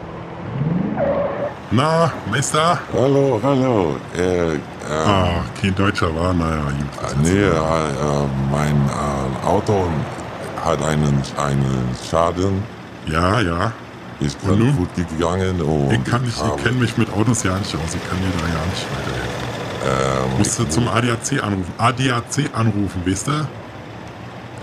[1.75, 2.77] Na, Meister?
[2.93, 3.95] Hallo, hallo.
[4.15, 4.59] Äh, äh,
[5.07, 7.23] Ah, kein Deutscher war, naja, gut.
[7.23, 9.87] nee, äh, äh, mein äh, Auto
[10.63, 12.61] hat einen, einen Schaden.
[13.07, 13.71] Ja, ja.
[14.19, 15.61] Ist gut gegangen.
[15.61, 18.31] Und Ich kann nicht, ich kenne mich mit Autos ja nicht aus, ich kann dir
[18.37, 20.31] da ja nicht weiterhelfen.
[20.31, 21.73] ähm, Musste zum ADAC anrufen.
[21.77, 23.47] ADAC anrufen, weißt du?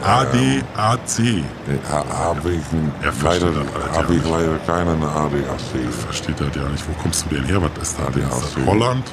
[0.05, 1.19] ADAC.
[1.19, 1.43] äh,
[1.91, 2.61] ha- Habe ich
[3.03, 5.93] Er leider, ja ich leider keinen ADAC.
[6.07, 6.85] Versteht das ja nicht.
[6.89, 7.61] Wo kommst du denn her?
[7.63, 8.05] Was ist da?
[8.11, 8.67] das ADAC.
[8.67, 9.05] Holland?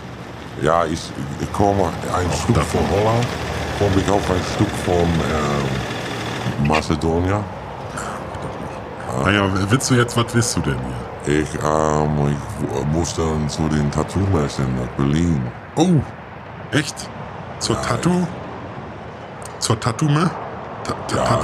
[0.62, 1.84] Ja, ich, ich komme
[2.16, 2.82] ein Stück davon.
[2.88, 3.28] von Holland,
[3.78, 5.04] komme ich auf ein Stück von
[6.64, 7.44] ähm, Mazedonien.
[9.24, 10.78] Naja, willst du jetzt, was willst du denn
[11.26, 11.42] hier?
[11.42, 15.42] Ich, ähm, ich w- musste zu den Tattoo-Messen nach Berlin.
[15.76, 15.88] Oh,
[16.72, 16.96] echt?
[17.60, 18.26] Zur Tattoo?
[19.60, 20.30] Zur Tattoo-Me?
[21.08, 21.40] Ta Ja.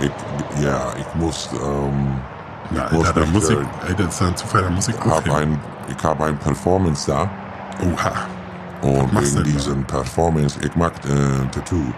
[0.00, 2.20] Ich, ja, ich muss, ähm,
[2.70, 4.88] Na, muss Alter, da mich, muss ich, äh, ey, das ist ein Zufall, da muss
[4.88, 7.28] ich hab ein, ich habe ein Performance da
[7.80, 8.12] Oha.
[8.80, 9.42] und wegen da?
[9.42, 11.92] diesem Performance, ich mag äh, Tattoo.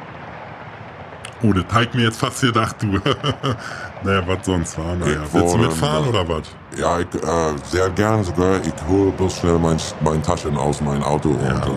[1.42, 2.87] Oh, das hat mir jetzt fast gedacht, du.
[4.03, 4.94] naja, was sonst war?
[4.97, 6.42] Naja, Ich willst du mitfahren oder was?
[6.77, 8.57] Ja, ich, äh, sehr gern sogar.
[8.62, 11.73] Ich hole bloß schnell mein, mein Taschen aus meinem Auto und Ja, dann dann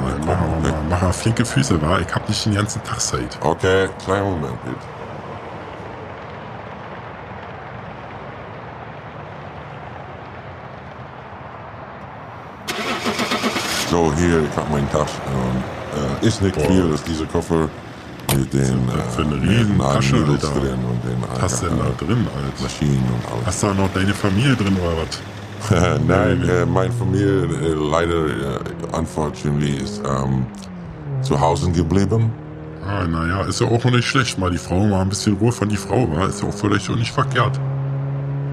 [0.64, 0.72] wir.
[0.72, 0.74] mal.
[0.90, 2.00] Mach mal flinke Füße, war.
[2.00, 3.38] Ich hab nicht den ganzen Tag Zeit.
[3.42, 4.78] Okay, kleinen Moment bitte.
[13.98, 15.10] So, hier, ich habe meinen Tasch.
[15.26, 17.68] Ähm, äh, ist nicht viel, ist dieser Koffer.
[18.38, 20.60] Mit den Für eine äh, riesen netten Tasche, Needles Alter.
[20.60, 22.62] drin und den hast du denn da drin, Alter?
[22.64, 23.46] Maschinen und alles.
[23.48, 26.00] Hast du da noch deine Familie drin oder was?
[26.08, 28.60] Nein, äh, meine Familie äh, leider, äh,
[28.96, 30.46] unfortunately, ist ähm,
[31.24, 32.32] zu Hause geblieben.
[32.86, 35.52] Ah, naja, ist ja auch noch nicht schlecht, mal die Frau mal ein bisschen Ruhe
[35.52, 37.60] von die Frau war, ist ja auch vielleicht auch nicht verkehrt.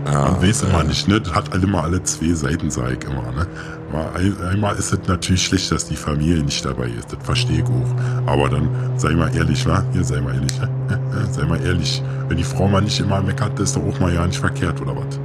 [0.07, 1.21] Ja, Man weiß immer nicht, ne?
[1.21, 3.47] Das hat alle immer alle zwei Seiten, sag ich immer, ne?
[3.95, 7.59] Mal ein, einmal ist es natürlich schlecht, dass die Familie nicht dabei ist, das verstehe
[7.59, 8.29] ich auch.
[8.33, 9.85] Aber dann sei mal ehrlich, wa?
[9.93, 10.53] Hier, sei mal ehrlich?
[11.31, 12.03] Sei mal ehrlich.
[12.29, 14.95] Wenn die Frau mal nicht immer meckert, ist doch auch mal ja nicht verkehrt, oder
[14.97, 15.19] was?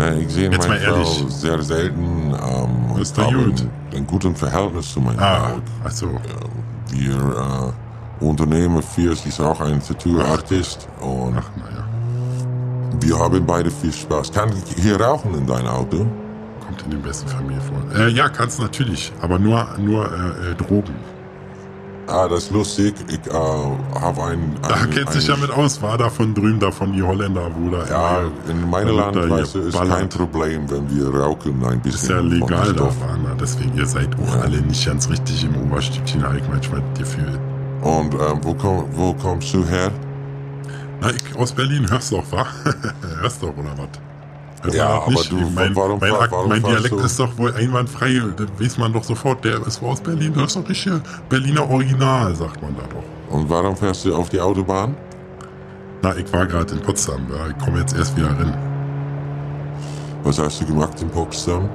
[0.00, 1.08] Äh, ich sehe Jetzt meine mal ehrlich.
[1.08, 3.66] Frau sehr selten ähm, Ist doch gut.
[3.94, 5.60] ein, gutes Verhältnis zu meiner Ah, Frau.
[5.88, 6.08] achso.
[6.90, 7.14] Wir
[8.20, 11.84] äh, unternehmen viel, sie ist auch ein Tattoo-Artist und Ach, naja.
[13.00, 14.32] wir haben beide viel Spaß.
[14.32, 16.06] Kann ich hier rauchen in dein Auto?
[16.76, 17.78] Kommt in den besten Familie vor.
[17.98, 20.94] Äh, ja, kannst natürlich, aber nur, nur äh, äh, Drogen.
[22.08, 22.94] Ah, das ist lustig.
[23.08, 26.32] Ich äh, habe ein, Da ein, kennt sich ein- ja mit aus, war da von
[26.34, 29.30] drüben, da von die Holländer, wo da Ja, immer- in meinem da wird Land, da
[29.40, 30.08] weißt du, hier ist kein.
[30.08, 31.94] Problem, wenn wir rauchen ein bisschen.
[32.00, 32.84] Ist ja legal da.
[32.84, 33.34] Warner.
[33.40, 37.40] Deswegen, ihr seid auch alle nicht ganz richtig im Oberstübchen, habe ich manchmal das Gefühl.
[37.82, 39.90] Und ähm, wo, komm, wo kommst du her?
[41.00, 42.46] Na, ich aus Berlin, hörst du doch, wa?
[43.20, 43.88] hörst du doch, oder was?
[44.74, 48.46] Ja, das aber du, mein, warum- mein, warum mein Dialekt ist doch wohl einwandfrei, das
[48.60, 50.92] weiß man doch sofort, der ist aus Berlin, das ist doch richtig
[51.28, 53.34] Berliner Original, sagt man da doch.
[53.36, 54.94] Und warum fährst du auf die Autobahn?
[56.02, 58.56] Na, ich war gerade in Potsdam, ja, ich komme jetzt erst wieder rein.
[60.22, 61.68] Was hast du gemacht in Potsdam?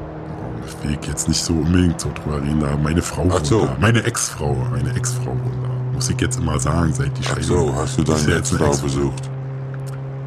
[0.65, 3.65] Ich will jetzt nicht so unbedingt so drüber reden, da meine Frau Ach so.
[3.65, 3.75] da.
[3.79, 5.93] Meine Ex-Frau, meine Ex-Frau wohnt da.
[5.93, 7.67] Muss ich jetzt immer sagen, seit die Ach Scheidung.
[7.67, 9.29] so, hast du deine Ex-Frau Ex- besucht?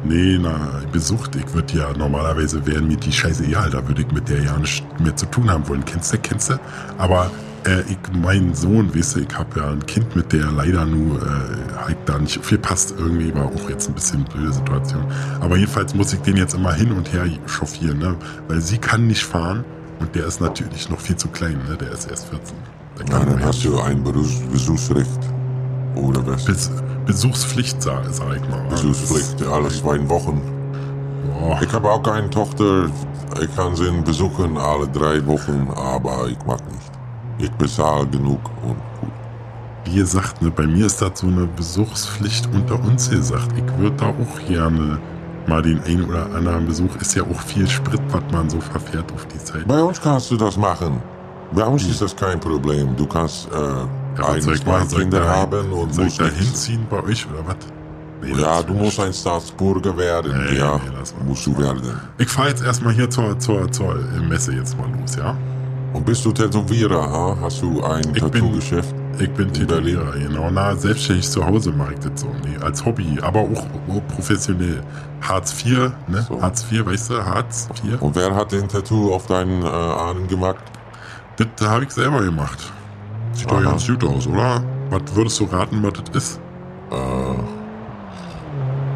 [0.07, 1.35] Nee, na, besucht.
[1.35, 4.57] Ich würde ja normalerweise wären mir die Scheiße egal, da würde ich mit der ja
[4.57, 5.83] nichts mehr zu tun haben wollen.
[5.83, 6.59] Kennst du, kennst du?
[6.97, 7.31] Aber
[7.65, 11.21] äh, ich, mein Sohn, weißt du, ich habe ja ein Kind mit der leider nur
[11.21, 12.93] äh, halt da nicht viel passt.
[12.97, 15.05] Irgendwie war auch jetzt ein bisschen blöde Situation.
[15.41, 18.15] Aber jedenfalls muss ich den jetzt immer hin und her chauffieren, ne?
[18.47, 19.65] Weil sie kann nicht fahren
[19.99, 21.77] und der ist natürlich noch viel zu klein, ne?
[21.77, 22.55] Der ist erst 14.
[22.99, 25.19] Der Ja, dann hast du ein Besuchsrecht.
[25.95, 26.45] Oder was?
[26.45, 26.69] Bes
[27.05, 28.63] Besuchspflicht, sag, sag ich mal.
[28.69, 30.41] Besuchspflicht, alle zwei Wochen.
[31.39, 31.59] Boah.
[31.61, 32.89] Ich habe auch keine Tochter.
[33.41, 36.91] Ich kann sie besuchen alle drei Wochen, aber ich mag nicht.
[37.37, 39.11] Ich bezahle genug und gut.
[39.85, 43.49] Wie gesagt, ne, bei mir ist das so eine Besuchspflicht unter uns gesagt.
[43.55, 44.99] Ich würde da auch gerne
[45.47, 46.95] mal den ein oder anderen Besuch.
[46.99, 49.67] Ist ja auch viel Sprit, was man so verfährt auf die Zeit.
[49.67, 51.01] Bei uns kannst du das machen.
[51.51, 52.95] Bei uns ist das kein Problem.
[52.95, 53.85] Du kannst äh,
[54.17, 57.55] Ja, soll ich ich Kinder haben und soll ich da hinziehen bei euch oder was?
[58.21, 60.45] Nee, Ja, du musst ein Staatsbürger werden.
[60.49, 61.81] Nee, ja, nee, musst du werden.
[62.17, 63.95] Ich fahre jetzt erstmal hier zur, zur, zur
[64.27, 65.35] Messe jetzt mal los, ja?
[65.93, 67.09] Und bist du Tätowierer?
[67.09, 67.37] Ha?
[67.41, 68.93] Hast du ein Tattoo-Geschäft?
[69.17, 69.51] Ich bin?
[69.53, 70.49] Tätowierer, genau.
[70.51, 72.27] Na, selbstständig zu Hause mache ich das so.
[72.43, 74.81] Nee, als Hobby, aber auch, auch professionell.
[75.21, 76.25] Hartz IV, ne?
[76.27, 76.41] So.
[76.41, 77.25] Hartz IV, weißt du?
[77.25, 78.01] Hartz IV.
[78.01, 80.63] Und wer hat den Tattoo auf deinen äh, Armen gemacht?
[81.37, 82.73] Das habe ich selber gemacht.
[83.35, 83.69] Sieht doch Aha.
[83.71, 84.63] ganz gut aus, oder?
[84.89, 86.39] Was würdest du raten, was das ist?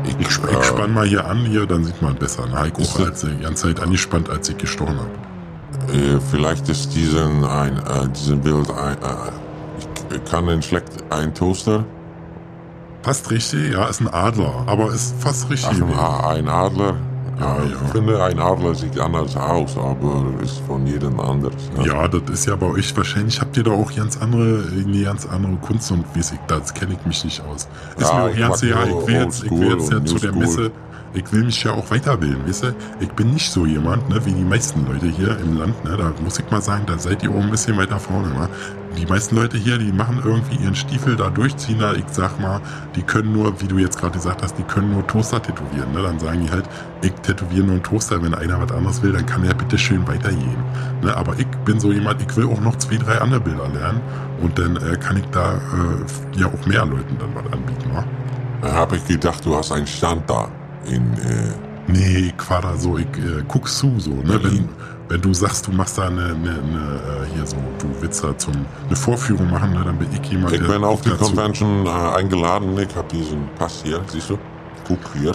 [0.06, 2.43] Ich, Ich, sp äh, ich spann mal hier an, hier, dann sieht man besser.
[2.52, 5.97] Na, ich Ist auch als die ganze Zeit angespannt, als ich gestochen habe.
[5.97, 11.34] äh, vielleicht ist diesen, ein, äh, diesen Bild ein, äh, ich kann den schlecht ein
[11.34, 11.84] Toaster.
[13.04, 15.69] Passt richtig, ja, ist ein Adler, aber ist fast richtig.
[15.69, 15.99] Ach, ein, gewesen.
[15.99, 16.95] A- ein Adler.
[17.39, 17.63] Ja, ja.
[17.86, 21.54] Ich finde, ein Adler sieht anders aus, aber ist von jedem anders.
[21.78, 21.86] ne?
[21.88, 25.25] Ja, das ist ja bei euch wahrscheinlich, habt ihr da auch ganz andere, eine ganz
[25.25, 27.67] andere Kunst und wie das kenne ich mich nicht aus.
[27.97, 30.06] Ist Ja, mir auch ich ganz ja, nur ich will jetzt, ich will jetzt ja
[30.06, 30.34] zu der.
[30.34, 30.71] Messe,
[31.13, 32.76] ich will mich ja auch weiterbilden, weißt du?
[33.00, 36.13] Ich bin nicht so jemand, ne, wie die meisten Leute hier im Land, ne, da
[36.24, 38.50] muss ich mal sagen, da seid ihr auch ein bisschen weiter vorne, ne?
[38.98, 42.60] Die meisten Leute hier, die machen irgendwie ihren Stiefel da durchziehen, da, ich sag mal,
[42.95, 46.02] die können nur, wie du jetzt gerade gesagt hast, die können nur Toaster tätowieren, ne?
[46.02, 46.65] Dann sagen die halt,
[47.02, 50.08] ich tätowiere nur einen Toaster, wenn einer was anderes will, dann kann er bitte schön
[50.08, 50.58] weitergehen.
[51.02, 51.15] Ne?
[51.15, 54.02] Aber ich bin so jemand, ich will auch noch zwei, drei andere Bilder lernen
[54.41, 58.04] und dann äh, kann ich da äh, ja auch mehr Leuten dann was anbieten, ne?
[58.62, 60.50] Da habe ich gedacht, du hast einen Stand da.
[60.86, 61.54] In, äh,
[61.92, 64.24] Nee, ich da so, ich äh, guck zu so, ne?
[64.26, 64.70] Wenn, Berlin.
[65.08, 68.38] wenn du sagst, du machst da eine, eine, eine äh, hier so, du willst da
[68.38, 68.54] zum
[68.86, 69.82] eine Vorführung machen, ne?
[69.84, 72.78] dann bin ich jemand, ich bin auf die Convention äh, eingeladen.
[72.78, 74.38] Ich habe diesen Pass hier, siehst du?
[74.88, 75.32] Guck hier.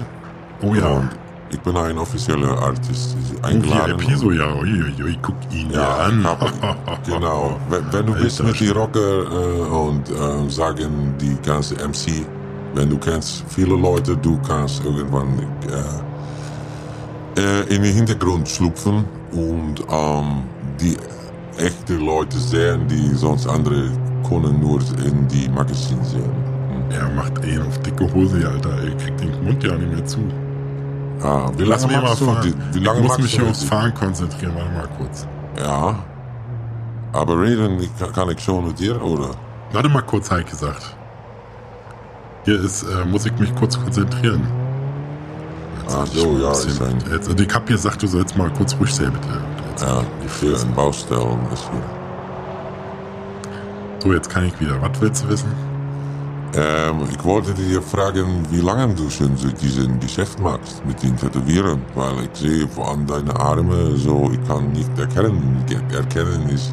[0.62, 0.86] Oh ja.
[0.88, 1.10] Und
[1.50, 3.16] ich bin ein offizieller Artist.
[3.42, 4.00] Oh, Eingeladen.
[4.00, 6.20] Episo, ja, ui, ui, ui, guck ihn ja, Ja, an.
[6.20, 7.60] ich hab, genau.
[7.68, 12.24] Wenn, wenn du bist Alter mit die Rocker äh, und äh, sagen die ganze MC,
[12.74, 15.38] wenn du kennst viele Leute, du kannst irgendwann
[17.36, 20.42] äh, äh, in den Hintergrund schlüpfen und ähm,
[20.80, 20.96] die
[21.58, 23.90] echte Leute sehen, die sonst andere
[24.28, 26.32] können nur in die Magazin sehen.
[26.90, 28.70] Er macht einen auf dicke Hose, Alter.
[28.70, 30.18] Er kriegt den Mund ja nicht mehr zu.
[31.22, 32.54] Ah, wie Lass lange mich mal fahren.
[32.72, 34.52] die, wie lange ich muss mich hier aufs Fahren konzentrieren.
[34.56, 35.26] Warte mal kurz.
[35.58, 35.98] Ja.
[37.12, 39.30] Aber reden kann- kann ich schon mit dir, oder?
[39.72, 40.96] Warte mal kurz, Heike gesagt.
[42.44, 44.42] Hier ist, äh, muss ich mich kurz konzentrieren.
[45.82, 48.36] Jetzt Ah, ich so, ja, bisschen- ein- Jetzt, also ich hab hier gesagt, du sollst
[48.36, 49.40] mal kurz ruhig sein, bitte.
[49.70, 51.82] Jetzt, Ja, ein Baustellen ist hier.
[54.02, 54.80] So, jetzt kann ich wieder.
[54.82, 55.48] Was willst du wissen?
[56.56, 61.16] Ähm, ich wollte dir fragen, wie lange du schon so diesen Geschäft machst mit den
[61.16, 66.72] Tätowieren, weil ich sehe an deine Arme so, ich kann nicht erkennen, erkennen ist.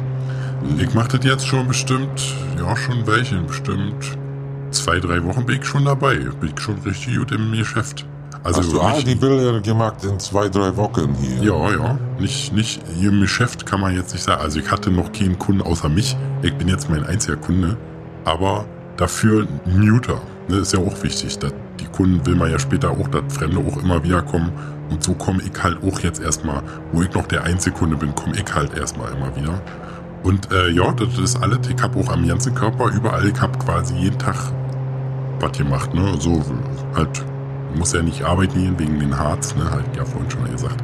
[0.78, 2.22] Ich mach das jetzt schon bestimmt,
[2.58, 4.16] ja, schon welche, bestimmt
[4.72, 6.16] zwei, drei Wochen bin ich schon dabei.
[6.16, 8.06] Bin ich schon richtig gut im Geschäft.
[8.44, 11.52] Also Hast du all die Bilder gemacht in zwei, drei Wochen hier?
[11.52, 11.98] Ja, ja.
[12.18, 14.42] Nicht, nicht im Geschäft kann man jetzt nicht sagen.
[14.42, 16.16] Also ich hatte noch keinen Kunden außer mich.
[16.42, 17.76] Ich bin jetzt mein einziger Kunde.
[18.24, 18.64] Aber
[18.96, 20.20] dafür ein Muter.
[20.48, 21.38] Ne, ist ja auch wichtig.
[21.38, 24.50] dass die Kunden will man ja später auch, dass Fremde auch immer wieder kommen.
[24.90, 28.14] Und so komme ich halt auch jetzt erstmal, wo ich noch der einzige Kunde bin,
[28.14, 29.60] komme ich halt erstmal immer wieder.
[30.24, 31.60] Und äh, ja, das ist alles.
[31.68, 34.36] Ich habe auch am ganzen Körper überall, ich habe quasi jeden Tag
[35.42, 35.92] was gemacht.
[35.94, 36.14] Ne?
[36.18, 36.42] So
[36.94, 37.24] halt,
[37.74, 39.70] muss ja nicht arbeiten gehen wegen den Harz, ne?
[39.70, 40.82] halt ja vorhin schon mal gesagt.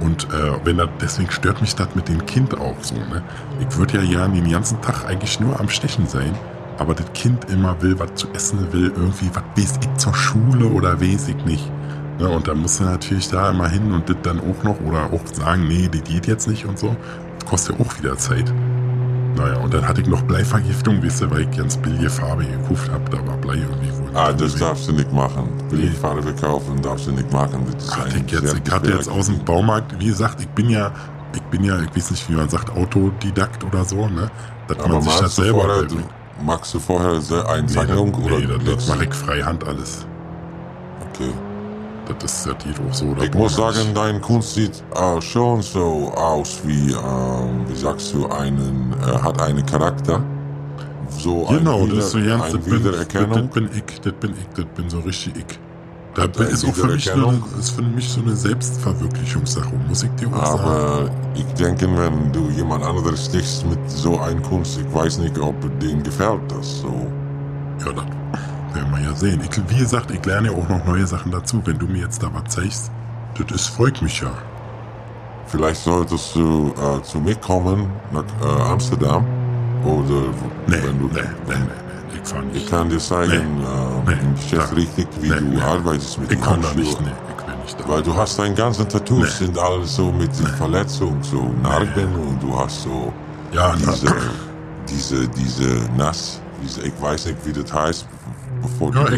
[0.00, 2.94] Und äh, wenn das, deswegen stört mich das mit dem Kind auch so.
[2.94, 3.22] Ne?
[3.60, 6.36] Ich würde ja gerne den ganzen Tag eigentlich nur am Stechen sein,
[6.78, 10.66] aber das Kind immer will, was zu essen will, irgendwie, was weiß ich zur Schule
[10.66, 11.70] oder weiß ich nicht.
[12.18, 12.28] Ne?
[12.28, 15.26] Und dann musst du natürlich da immer hin und das dann auch noch oder auch
[15.32, 16.96] sagen, nee, die geht jetzt nicht und so.
[17.38, 18.52] Das kostet ja auch wieder Zeit.
[19.36, 22.90] Naja, und dann hatte ich noch Bleivergiftung, weißt du, weil ich ganz billige Farbe gekauft
[22.90, 24.10] habe, da war Blei irgendwie wohl.
[24.14, 25.48] Ah, das darfst du nicht machen.
[25.70, 27.66] Billigfarbe kaufen darfst du nicht machen.
[27.72, 30.70] Das ist Hatte ich, jetzt, ich hatte jetzt aus dem Baumarkt, wie gesagt, ich bin
[30.70, 30.92] ja,
[31.34, 34.30] ich bin ja, ich weiß nicht, wie man sagt, Autodidakt oder so, ne?
[34.68, 35.96] Dass Aber man sich das selber vorher, du,
[36.44, 37.10] machst du vorher
[37.48, 38.12] eine Nee, Zeichnung?
[38.12, 40.06] das, oder nee, das, das das- mache ich freihand alles.
[41.12, 41.32] Okay.
[42.18, 43.14] Das ist geht auch so.
[43.14, 48.12] da Ich muss sagen, dein Kunst sieht äh, schon so aus wie, ähm, wie sagst
[48.14, 50.22] du, einen, äh, hat einen Charakter.
[51.18, 54.12] So Genau, ein das ist so ganz, eine das bin, das, das bin ich, das
[54.14, 55.58] bin ich, das bin so richtig ich.
[56.16, 60.28] Eine ist auch für mich, eine, ist für mich so eine Selbstverwirklichungssache, muss ich dir
[60.28, 60.60] auch sagen.
[60.62, 65.38] Aber ich denke, wenn du jemand anderes stichst mit so einer Kunst, ich weiß nicht,
[65.38, 67.10] ob denen gefällt das so.
[67.84, 68.04] Ja, das
[68.74, 69.40] werden wir ja sehen.
[69.48, 71.60] Ich, wie gesagt, ich lerne ja auch noch neue Sachen dazu.
[71.64, 72.90] Wenn du mir jetzt da was zeigst,
[73.38, 74.30] das ist, freut mich ja.
[75.46, 79.24] Vielleicht solltest du äh, zu mir kommen nach äh, Amsterdam.
[79.84, 80.22] Oder
[80.66, 82.56] Nee, wenn du, nee, nee, nee, nee, ich fahr nicht.
[82.56, 83.58] Ich kann dir zeigen,
[84.06, 84.12] Nee.
[84.12, 84.34] äh, Nee.
[84.40, 84.74] Geschäft Ja.
[84.76, 85.60] richtig, wie Nee, du nee.
[85.60, 86.84] arbeitest mit Ich den kann da Handschuhen.
[86.86, 87.88] nicht, nee, ich will nicht da.
[87.88, 92.58] Weil du hast deine ganzen Tattoos sind alles so mit Verletzungen, so Narben und du
[92.58, 93.12] hast so
[93.52, 94.08] Ja, na, diese,
[94.88, 98.06] diese, diese Nass, diese, ich weiß nicht, wie das heißt,
[98.64, 99.14] bevor ja, die.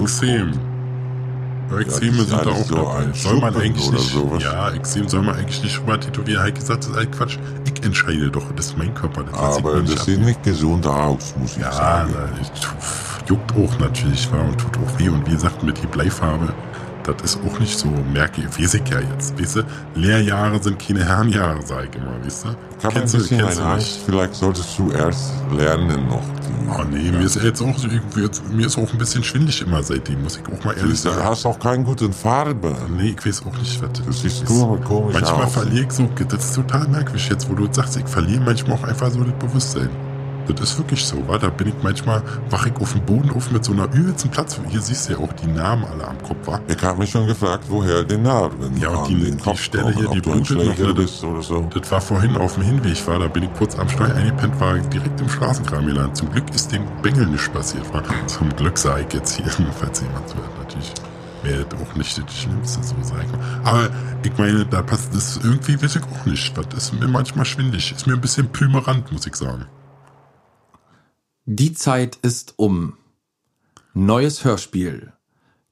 [1.70, 3.06] Ja, Exeme das ist sind da auch so dabei.
[3.12, 4.42] Soll man eigentlich nicht, sowas.
[4.42, 6.42] ja, Exem soll man eigentlich nicht rüber tätowieren.
[6.44, 7.38] Heike gesagt, das ist halt Quatsch.
[7.64, 9.24] Ich entscheide doch, das ist mein Körper.
[9.24, 12.14] Das Aber das sieht nicht gesund aus, muss ich Ja, sagen.
[12.60, 15.08] tu- juckt auch natürlich, war und tut auch weh.
[15.08, 16.52] Und wie gesagt, mit die Bleifarbe,
[17.14, 19.38] das ist auch nicht so, ich, weiß ich ja jetzt.
[19.40, 19.62] Weißt du,
[19.94, 22.48] Lehrjahre sind keine Herrenjahre, sag ich immer, weißt du?
[22.78, 26.22] Ich ein Kennst du- bisschen kennst du Angst, vielleicht solltest du erst lernen noch.
[26.78, 27.74] Oh nee, mir ist jetzt auch,
[28.16, 31.10] jetzt, mir ist auch ein bisschen schwindelig immer seitdem, muss ich auch mal ehrlich du
[31.10, 31.22] sagen.
[31.24, 32.74] hast auch keine gute Farbe.
[32.96, 34.46] Nee, ich weiß auch nicht, was Das sieht ist.
[34.46, 35.52] komisch, komisch Manchmal aus.
[35.52, 38.84] verliere ich so, das ist total merkwürdig jetzt, wo du sagst, ich verliere manchmal auch
[38.84, 39.88] einfach so das Bewusstsein.
[40.54, 41.38] Das ist wirklich so, wa?
[41.38, 44.58] Da bin ich manchmal, wach ich auf dem Boden auf mit so einer übelsten Platz.
[44.68, 46.60] Hier siehst du ja auch die Namen alle am Kopf, wa?
[46.68, 50.08] Ich habe mich schon gefragt, woher die Narben Ja, und die- den die Stelle hier,
[50.10, 51.28] die blutet noch, ne?
[51.30, 51.68] oder so.
[51.74, 54.78] Das war vorhin auf dem Hinweg, war, da bin ich kurz am Steuer eingepennt, war
[54.78, 56.16] direkt im Straßenkram gelandet.
[56.16, 58.02] Zum Glück ist dem Bengel nicht passiert, war.
[58.26, 59.46] Zum Glück sage ich jetzt hier,
[59.80, 60.92] falls jemand zuhört, natürlich.
[61.42, 63.40] Wäre das auch nicht das Schlimmste, so sag ich mal.
[63.64, 63.88] Aber
[64.24, 66.56] ich meine, da passt das irgendwie, weiß ich auch nicht.
[66.56, 67.92] Das ist mir manchmal schwindig.
[67.94, 69.66] Ist mir ein bisschen pümerant, muss ich sagen.
[71.46, 72.94] Die Zeit ist um.
[73.94, 75.12] Neues Hörspiel.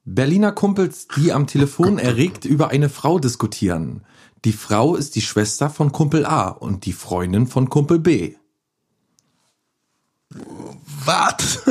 [0.05, 4.01] Berliner Kumpels, die am Telefon erregt über eine Frau diskutieren.
[4.45, 8.35] Die Frau ist die Schwester von Kumpel A und die Freundin von Kumpel B.
[11.05, 11.63] Was?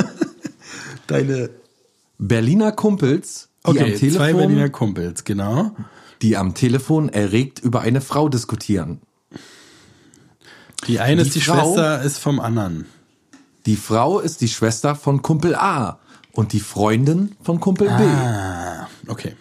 [1.07, 1.49] Deine.
[2.17, 5.75] Berliner Kumpels, die am Okay, zwei Berliner Telefon, Kumpels, genau.
[6.21, 9.01] die am Telefon erregt über eine Frau diskutieren.
[10.87, 12.85] Die eine Die ist die Frau- Schwester, ist vom anderen.
[13.65, 15.99] Die Frau ist die Schwester von Kumpel A
[16.31, 19.35] und die Freundin von Kumpel Ah, okay.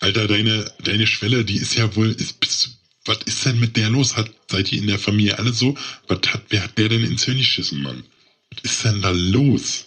[0.00, 3.88] Alter, deine, deine Schwelle, die ist ja wohl, ist, bis, was ist denn mit der
[3.90, 4.16] los?
[4.16, 5.76] Hat, seid ihr in der Familie alle so?
[6.08, 8.02] Was hat, wer hat der denn ins Hirn geschissen, Mann?
[8.50, 9.86] Was ist denn da los?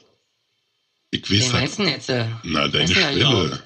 [1.11, 2.09] Ich weiß Wen du denn jetzt?
[2.09, 2.27] äh?
[2.43, 3.63] na, deine Schwelle.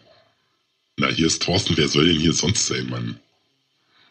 [0.98, 3.20] Na, hier ist Thorsten, wer soll denn hier sonst sein, Mann?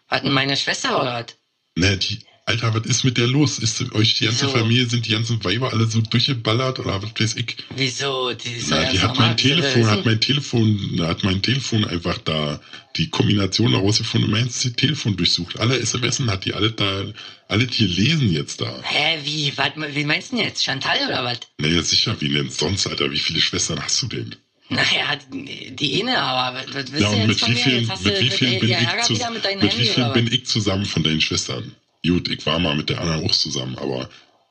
[0.08, 1.36] Was denn meine Schwester oder was?
[1.74, 3.58] Na, die, Alter, was ist mit der los?
[3.58, 4.56] Ist euch die ganze Wieso?
[4.56, 7.56] Familie, sind die ganzen Weiber alle so durchgeballert oder was weiß ich?
[7.76, 8.32] Wieso?
[8.32, 12.58] Die ist Na, die hat mein Telefon, hat mein Telefon, hat mein Telefon einfach da
[12.96, 15.60] die Kombination daraus gefunden, mein Telefon durchsucht.
[15.60, 17.04] Alle SMS hat die alle da,
[17.48, 18.80] alle die lesen jetzt da.
[18.82, 19.52] Hä, wie?
[19.56, 20.64] Was, wie meinst du denn jetzt?
[20.64, 21.40] Chantal oder was?
[21.58, 23.10] Naja, sicher, wie denn sonst, Alter?
[23.10, 24.34] Wie viele Schwestern hast du denn?
[24.70, 28.30] Naja, die eine, aber was, willst Ja, du und jetzt mit wie vielen, mit wie
[28.30, 31.74] vielen bin ich zu, mit wie vielen bin ich zusammen von deinen Schwestern?
[32.06, 34.08] Gut, ich war mal mit der anderen auch zusammen, aber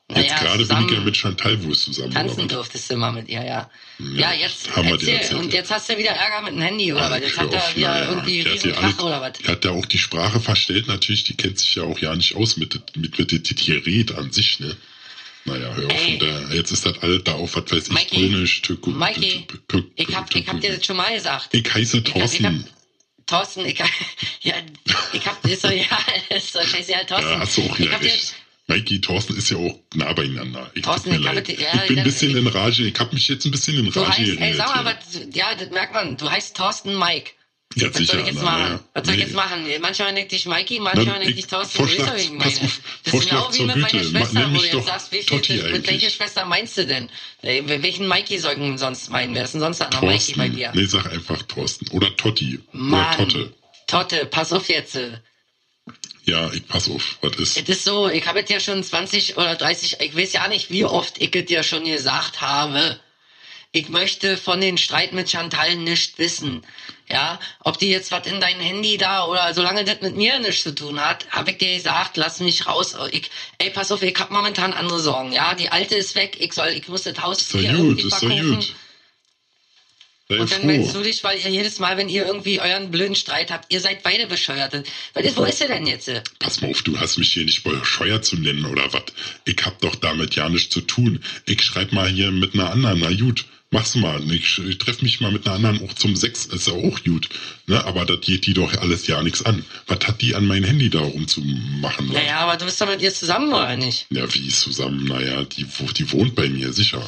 [0.09, 2.11] jetzt Naja, gerade bin ich ja mit Chantal wohl zusammen.
[2.11, 3.69] Tanzen durftest du immer mit ihr, ja.
[3.99, 5.15] Ja, jetzt haben wir erzähl.
[5.15, 5.59] erzählt, Und ja.
[5.59, 7.19] jetzt hast du wieder Ärger mit dem Handy oder was?
[7.21, 9.33] Jetzt hat er wieder naja, irgendwie ja Riesenkrach oder was?
[9.33, 12.35] Die hat ja auch die Sprache verstellt, natürlich, die kennt sich ja auch ja nicht
[12.35, 14.75] aus mit, mit, mit dem Gerät an sich, ne?
[15.45, 18.15] Naja, hör auf, und der, jetzt ist das alles da auf, was weiß ich, Mikey,
[18.15, 19.47] Polnisch, Türko, Mikey,
[19.95, 21.49] ich hab, ich hab dir das schon mal gesagt.
[21.53, 22.67] Ich heiße Thorsten.
[23.27, 23.89] Thorsten, ich hab,
[24.41, 24.55] ja,
[25.13, 25.85] ich hab, ist so, ja,
[26.29, 27.29] ist so, scheiße, ja, Thorsten.
[27.29, 28.35] Ja, hast du auch ich wieder hab dir, recht.
[28.69, 30.69] Mikey, Thorsten ist ja auch nah beieinander.
[30.73, 31.47] Ich, Thorsten, mir ich hab leid.
[31.47, 32.83] mit- ja, ich bin ein bisschen in Rage.
[32.83, 35.69] Ich hab mich jetzt ein bisschen in Rage heißt, ey, sag mal, was, ja, das
[35.69, 37.31] merkt man, du heißt Thorsten Mike.
[37.79, 38.59] Ja, Was soll ich jetzt machen?
[38.61, 38.79] ja.
[38.93, 39.25] Was soll ich Nee.
[39.25, 39.67] jetzt machen?
[39.81, 41.77] Manchmal nennt dich Mikey, manchmal nennt ich- dich Thorsten.
[41.77, 42.71] Vorschlag- Du weißt doch, wie ich pass meine.
[43.03, 44.05] Das ist genau wie mit meiner Güte.
[44.05, 45.87] Schwester, wo du jetzt sagst, wie viel, mit eigentlich.
[45.87, 47.09] welcher Schwester meinst du denn?
[47.41, 49.35] Welchen Mikey soll ich denn sonst meinen?
[49.35, 50.71] Wer ist denn sonst noch Mikey bei dir?
[50.73, 51.87] Nee, sag einfach Thorsten.
[51.89, 52.59] Oder Totti.
[52.71, 53.15] Mann.
[53.15, 53.53] Oder Totte.
[53.87, 54.97] Totte, pass auf jetzt.
[56.25, 57.17] Ja, ich pass auf.
[57.21, 57.57] Was ist?
[57.57, 60.69] Es ist so, ich habe es ja schon 20 oder 30, ich weiß ja nicht,
[60.71, 62.99] wie oft ich es dir schon gesagt habe.
[63.71, 66.63] Ich möchte von den Streit mit Chantal nicht wissen.
[67.09, 70.63] Ja, ob die jetzt was in dein Handy da oder solange das mit mir nichts
[70.63, 72.95] zu tun hat, habe ich dir gesagt, lass mich raus.
[73.11, 75.31] Ich, ey, pass auf, ich hab momentan andere Sorgen.
[75.31, 78.01] Ja, die alte ist weg, ich soll, ich muss das Haus Ist hier gut, irgendwie
[78.03, 78.55] ist doch verkaufen.
[78.55, 78.75] gut.
[80.29, 80.97] Sei Und dann meinst froh.
[80.97, 84.03] du dich, weil ihr jedes Mal, wenn ihr irgendwie euren blöden Streit habt, ihr seid
[84.03, 84.73] beide bescheuert.
[85.13, 86.11] Weil ist- Wo ist er denn jetzt?
[86.39, 89.03] Pass mal auf, du hast mich hier nicht bescheuert zu nennen oder was.
[89.45, 91.23] Ich hab doch damit ja nichts zu tun.
[91.45, 92.99] Ich schreib mal hier mit einer anderen.
[92.99, 94.21] Na gut, mach's mal.
[94.31, 96.45] Ich, ich treff mich mal mit einer anderen auch zum Sex.
[96.45, 97.29] Ist ja auch gut.
[97.67, 97.83] Ne?
[97.85, 99.65] Aber das geht die doch alles ja nichts an.
[99.87, 102.07] Was hat die an mein Handy da rumzumachen?
[102.11, 104.07] Naja, aber du bist doch mit ihr zusammen, oder nicht?
[104.09, 105.05] Ja, wie zusammen?
[105.05, 107.01] Naja, die, die wohnt bei mir, sicher.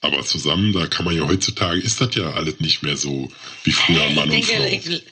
[0.00, 3.32] Aber zusammen, da kann man ja heutzutage, ist das ja alles nicht mehr so
[3.64, 4.62] wie früher Hey, Mann und Frau.
[4.62, 5.02] denke, ich,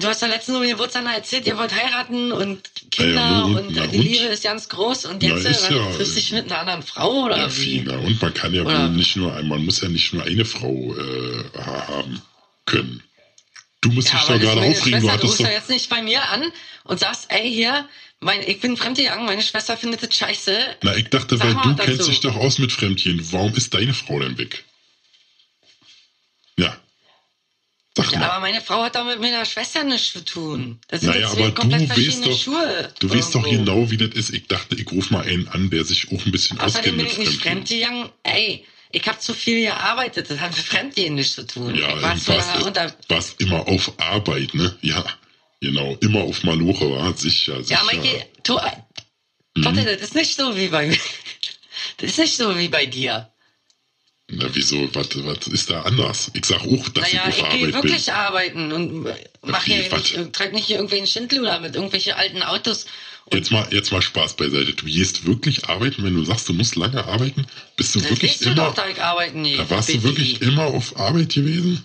[0.00, 3.56] du hast ja letztens um den Geburtstag erzählt, ihr wollt heiraten und Kinder Ja, nun,
[3.56, 3.98] und na die?
[3.98, 6.82] Liebe ist ganz groß und Na, jetzt ist äh, ja- triffst dich mit einer anderen
[6.84, 7.80] Frau oder Ja, wie?
[7.80, 7.96] Fina.
[7.96, 10.94] Und man kann ja Oder- wohl nicht nur, man muss ja nicht nur eine Frau
[10.94, 12.22] äh, ha- haben
[12.66, 13.02] können.
[13.80, 14.74] Du musst Ja, dich doch ist gerade aufregen.
[14.74, 16.52] Du Schwester, du hattest rufst doch, ja jetzt nicht bei mir an
[16.84, 17.88] und sagst, ey, hier,
[18.20, 20.76] mein, ich bin fremdgegangen, meine Schwester findet das scheiße.
[20.82, 23.20] na, ich dachte, Sag weil du kennst dich doch aus mit Fremdgehen.
[23.32, 24.64] Warum ist deine Frau denn weg?
[26.58, 26.76] Ja.
[27.96, 28.30] Sag Ja, mal.
[28.30, 30.78] aber meine Frau hat doch mit meiner Schwester nichts zu tun.
[30.88, 32.92] Das sind Naja, aber du weißt doch, Schuhe.
[32.98, 34.30] du weißt doch genau, wie das ist.
[34.30, 37.04] Ich dachte, ich rufe mal einen an, der sich auch ein bisschen Außerdem auskennt bin
[37.06, 37.86] mit ich nicht Fremdgehen.
[37.86, 38.10] fremdgegangen.
[38.22, 40.30] Ey, ich habe zu viel gearbeitet.
[40.30, 41.74] Das hat mit Fremdgehen nichts zu tun.
[41.74, 44.76] Ja, ich war du zwar warst, unter, warst immer auf Arbeit, ne?
[44.82, 45.04] Ja,
[45.66, 45.96] genau.
[46.00, 47.80] Immer auf Maloche, war sicher, sicher.
[47.80, 48.58] Ja, Mikey, tu,
[49.56, 49.62] Mhm.
[49.62, 50.98] Totte, das ist nicht so wie bei mir.
[51.98, 53.30] Das ist nicht so wie bei dir.
[54.28, 54.94] Na, wieso?
[54.94, 56.30] Was, was ist da anders?
[56.34, 58.14] Ich sag auch, dass Naja, ich ich auf gehe Arbeit wirklich bin.
[58.14, 59.06] arbeiten und
[59.42, 62.86] mach hier nicht, äh, treib nicht hier irgendwelchen Schindluder mit irgendwelchen alten Autos.
[63.32, 64.74] Jetzt mal, jetzt mal Spaß beiseite.
[64.74, 67.46] Du gehst wirklich arbeiten, wenn du sagst, du musst lange arbeiten?
[67.76, 69.56] Bist du das wirklich siehst du immer, doch, da ich arbeiten gehe.
[69.56, 70.04] da warst du Baby.
[70.04, 71.82] wirklich immer auf Arbeit gewesen?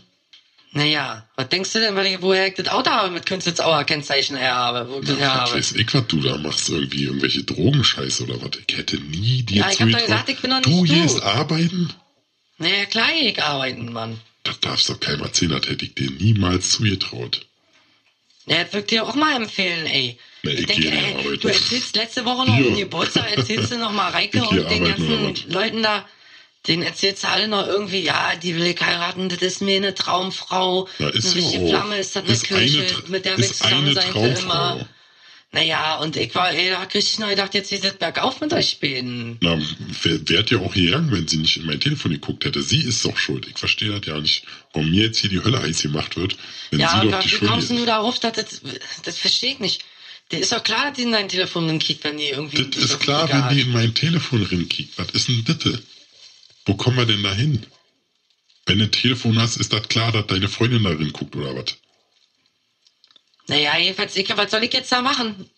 [0.73, 4.37] Naja, was denkst du denn, weil ich, woher ich das Auto habe mit Künstlitzauer Kennzeichen
[4.37, 4.89] her habe?
[4.89, 5.53] Wo ich her habe?
[5.53, 6.69] weiß ich, was du da machst?
[6.69, 8.51] Irgendwie irgendwelche Drogenscheiße oder was?
[8.67, 10.95] Ich hätte nie dir Ja, ich hab doch gesagt, ich bin doch Du nicht du.
[10.95, 11.89] gehst arbeiten?
[12.57, 14.21] Naja, klar, ich arbeiten, Mann.
[14.43, 17.45] Das darfst doch keinem erzählen, das hätte ich dir niemals zugetraut.
[18.45, 20.17] Ja, das würde ich dir auch mal empfehlen, ey.
[20.43, 21.39] Nee, ich ich denke, ey, arbeiten.
[21.41, 25.51] du erzählst letzte Woche noch um Geburtstag, erzählst du noch mal Reike und den ganzen?
[25.51, 26.07] Leuten da,
[26.67, 29.95] den erzählst du alle noch irgendwie, ja, die will ich heiraten, das ist mir eine
[29.95, 30.87] Traumfrau.
[30.99, 31.67] Na, ist eine ja richtige.
[31.69, 34.41] Flamme, ist das eine Ist Kirche, eine mit der will ist zusammen sein Traumfrau.
[34.43, 34.89] immer.
[35.53, 38.53] Naja, und ich war, ey, da hab ich noch gedacht, jetzt geht es bergauf mit
[38.53, 39.37] euch späten.
[39.41, 39.59] Na,
[40.03, 42.61] wer, wer ja auch hier gegangen, wenn sie nicht in mein Telefon geguckt hätte?
[42.61, 43.47] Sie ist doch schuld.
[43.49, 46.37] Ich verstehe das ja nicht, warum mir jetzt hier die Hölle heiß gemacht wird,
[46.69, 48.61] wenn Ja, sie doch die wie kommst du darauf, dass das,
[49.03, 49.83] das verstehe ich nicht.
[50.31, 52.69] Der ist doch klar, dass die in dein Telefon kriegt, wenn die irgendwie.
[52.69, 54.97] Das ist klar, wenn die in mein Telefon rinkickt.
[54.97, 55.81] Was ist denn das?
[56.65, 57.65] Wo kommen wir denn da hin?
[58.65, 61.77] Wenn du ein Telefon hast, ist das klar, dass deine Freundin darin guckt oder was?
[63.47, 65.49] Naja, jedenfalls, ich, was soll ich jetzt da machen?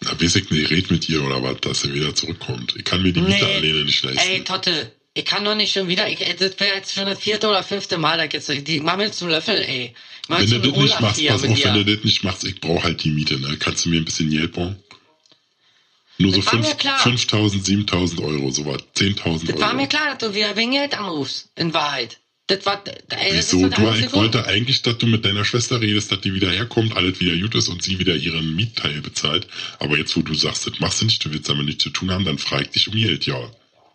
[0.00, 2.74] Na, weiß ich nicht, red mit ihr oder was, dass sie wieder zurückkommt.
[2.76, 4.18] Ich kann mir die Miete alleine nicht leisten.
[4.18, 7.48] Ey, Totte, Ich kann doch nicht schon wieder, ich, das wäre jetzt schon das vierte
[7.48, 9.94] oder fünfte Mal, da jetzt, die mach mir zum Löffel, ey.
[10.28, 12.84] Mach Wenn du das nicht machst, pass auf, wenn du das nicht machst, ich brauche
[12.84, 13.56] halt die Miete, ne?
[13.58, 14.76] Kannst du mir ein bisschen Geld bauen?
[16.18, 16.98] Nur so Das war mir fünf- klar.
[17.00, 18.78] 5.000, 7.000 Euro, so was.
[18.94, 19.88] 10.000 Das war mir Euro.
[19.88, 22.18] klar, dass du wieder wegen Geld anrufst, in Wahrheit.
[22.48, 23.60] Das war, ey, das Wieso?
[23.60, 26.96] so Du, ich wollte eigentlich, dass du mit deiner Schwester redest, dass die wieder herkommt,
[26.96, 29.46] alles wieder gut ist und sie wieder ihren Mietteil bezahlt.
[29.78, 32.10] Aber jetzt, wo du sagst, das machst du nicht, du willst damit nichts zu tun
[32.10, 33.26] haben, dann frage ich dich um Geld.
[33.26, 33.38] Ja,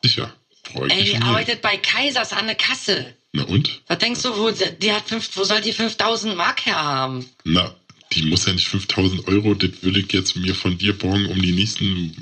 [0.03, 0.31] sicher.
[0.71, 1.29] Frage ich Ey, dich die um Geld.
[1.29, 3.15] arbeitet bei Kaisers an der Kasse.
[3.31, 3.81] Na und?
[3.87, 7.25] Was denkst du, wo, die hat fünf, wo soll die 5000 Mark herhaben?
[7.43, 7.73] Na,
[8.15, 11.41] die muss ja nicht 5000 Euro, das will ich jetzt mir von dir borgen, um
[11.41, 12.15] die nächsten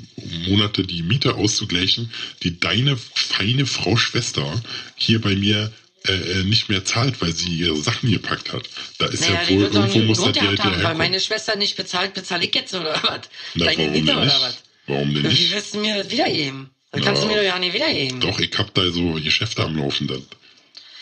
[0.48, 2.10] Monate die Miete auszugleichen,
[2.42, 4.60] die deine feine Frau Schwester
[4.96, 5.72] hier bei mir
[6.08, 8.68] äh, äh, nicht mehr zahlt, weil sie ihre Sachen gepackt hat.
[8.98, 10.98] Da ist Naja, ja wohl, irgendwo muss das Grund Geld gehabt ja haben, weil herkommen.
[10.98, 13.20] meine Schwester nicht bezahlt, bezahle ich jetzt oder was?
[13.54, 14.40] Na, Deine warum Miete denn oder nicht?
[14.40, 14.58] was?
[14.86, 15.52] Warum denn Wie nicht?
[15.54, 16.70] willst du mir das wiedergeben?
[16.90, 18.20] Das kannst du mir doch ja nicht wiedergeben.
[18.20, 20.20] Doch, ich hab da so Geschäfte am Laufen, das,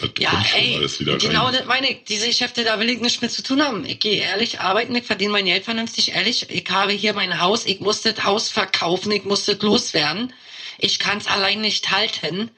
[0.01, 1.55] das Ja, ey, wieder genau rein.
[1.55, 2.05] das meine ich.
[2.05, 3.84] Diese Geschäfte, da will ich nichts mehr zu tun haben.
[3.84, 6.48] Ich gehe ehrlich arbeiten, ich verdiene mein Geld vernünftig, ehrlich.
[6.51, 10.32] Ich habe hier mein Haus, ich muss das Haus verkaufen, ich muss das loswerden.
[10.78, 12.51] Ich kann es allein nicht halten.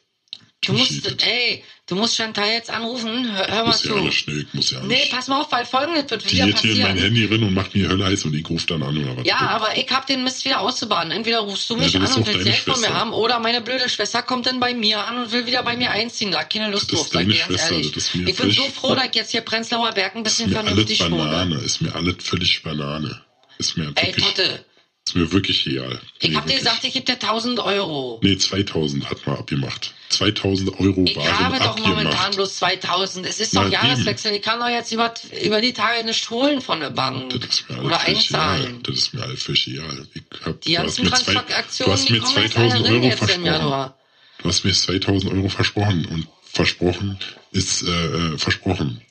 [0.66, 3.98] Du musst, ey, du musst Chantal jetzt anrufen, hör, hör mal muss ja zu.
[3.98, 5.10] alles schnell, ich muss ja Nee, alles.
[5.10, 7.16] pass mal auf, weil folgendes wird Die wieder geht hier in mein passieren.
[7.16, 9.26] Handy rein und macht mir Hölle heiß und ich rufe dann an oder was.
[9.28, 11.12] Ja, aber ich hab den Mist wieder auszubaden.
[11.12, 13.88] Entweder rufst du mich Ja, an und willst Geld von mir haben, oder meine blöde
[13.90, 16.32] Schwester kommt dann bei mir an und will wieder bei mir einziehen.
[16.32, 17.92] Da keine Lust ist drauf, deine dir Schwester, ehrlich.
[17.92, 20.38] das ist mir Ich bin so froh, dass ich jetzt hier Prenzlauer Berg ein ist
[20.38, 21.10] bisschen mir alles wohne.
[21.18, 23.22] Banane, ist mir alles völlig Banane.
[23.58, 24.66] Ist mir Ey, Totte,
[25.08, 26.00] ist mir wirklich egal.
[26.20, 28.20] ich Nee, hab dir gesagt, ich geb dir 1000 Euro.
[28.24, 29.94] Nee, 2000 hat man abgemacht.
[30.10, 31.90] 2000 Euro Ich waren habe doch abgemacht.
[32.04, 33.26] momentan bloß 2000.
[33.28, 33.74] Es ist Na, doch eben.
[33.74, 34.34] Jahreswechsel.
[34.34, 37.30] Ich kann doch jetzt über, über die Tage nicht holen von der Bank.
[37.40, 38.50] Das ist mir Oder alles völlig egal.
[38.56, 38.84] einzahlen.
[38.84, 40.08] Das ist mir alles völlig egal.
[40.14, 43.12] Ich hab, Die ganzen zwei, du Transaktionen, hast mir kommen jetzt alle 2000 drin Euro
[43.18, 43.46] versprochen.
[43.46, 44.00] Januar.
[44.42, 47.20] Du hast mir 2000 Euro versprochen und versprochen
[47.52, 47.88] ist äh,
[48.34, 49.02] äh, versprochen.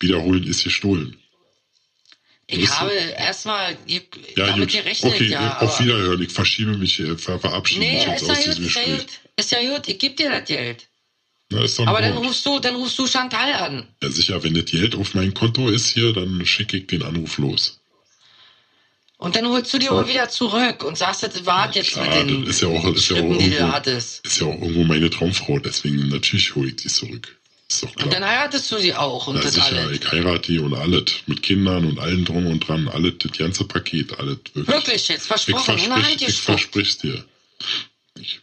[0.00, 1.16] Wiederholen ist gestohlen.
[2.48, 4.78] Ich habe erstmal Ja, damit gut.
[4.78, 5.58] gerechnet, Okay, ja.
[5.58, 6.22] auf Wiederhören.
[6.22, 8.74] Ich verschiebe mich, äh, ver verabschiede Nee, mich ist jetzt ja aus gut, diesem ist
[8.74, 8.98] ja Gespräch.
[9.00, 9.20] gut.
[9.38, 10.86] Ist ja gut, ich geb dir das Geld.
[11.50, 12.26] Na, ist doch Aber dann gut.
[12.26, 13.88] rufst du, dann rufst du Chantal an.
[14.02, 17.38] Ja, sicher, wenn das Geld auf mein Konto ist hier, dann schicke ich den Anruf
[17.38, 17.80] los.
[19.18, 22.28] Und dann holst du die auch wieder zurück und sagst, das war jetzt Klar, mit
[22.28, 25.58] den das ist ja auch, ist ja auch irgendwo, ist ja auch irgendwo meine Traumfrau,
[25.58, 27.38] deswegen natürlich hole ich die zurück.
[27.96, 29.98] Und dann heiratest du sie auch und Na das sicher, alles.
[29.98, 31.04] ich heirate die und alles.
[31.26, 32.86] Mit Kindern und allem drum und dran.
[32.88, 34.66] Alles, das ganze Paket, alles wirklich.
[34.68, 37.24] Wirklich jetzt, Ich versprochen, Hand versprich, ich versprich's dir.
[38.20, 38.40] Ich,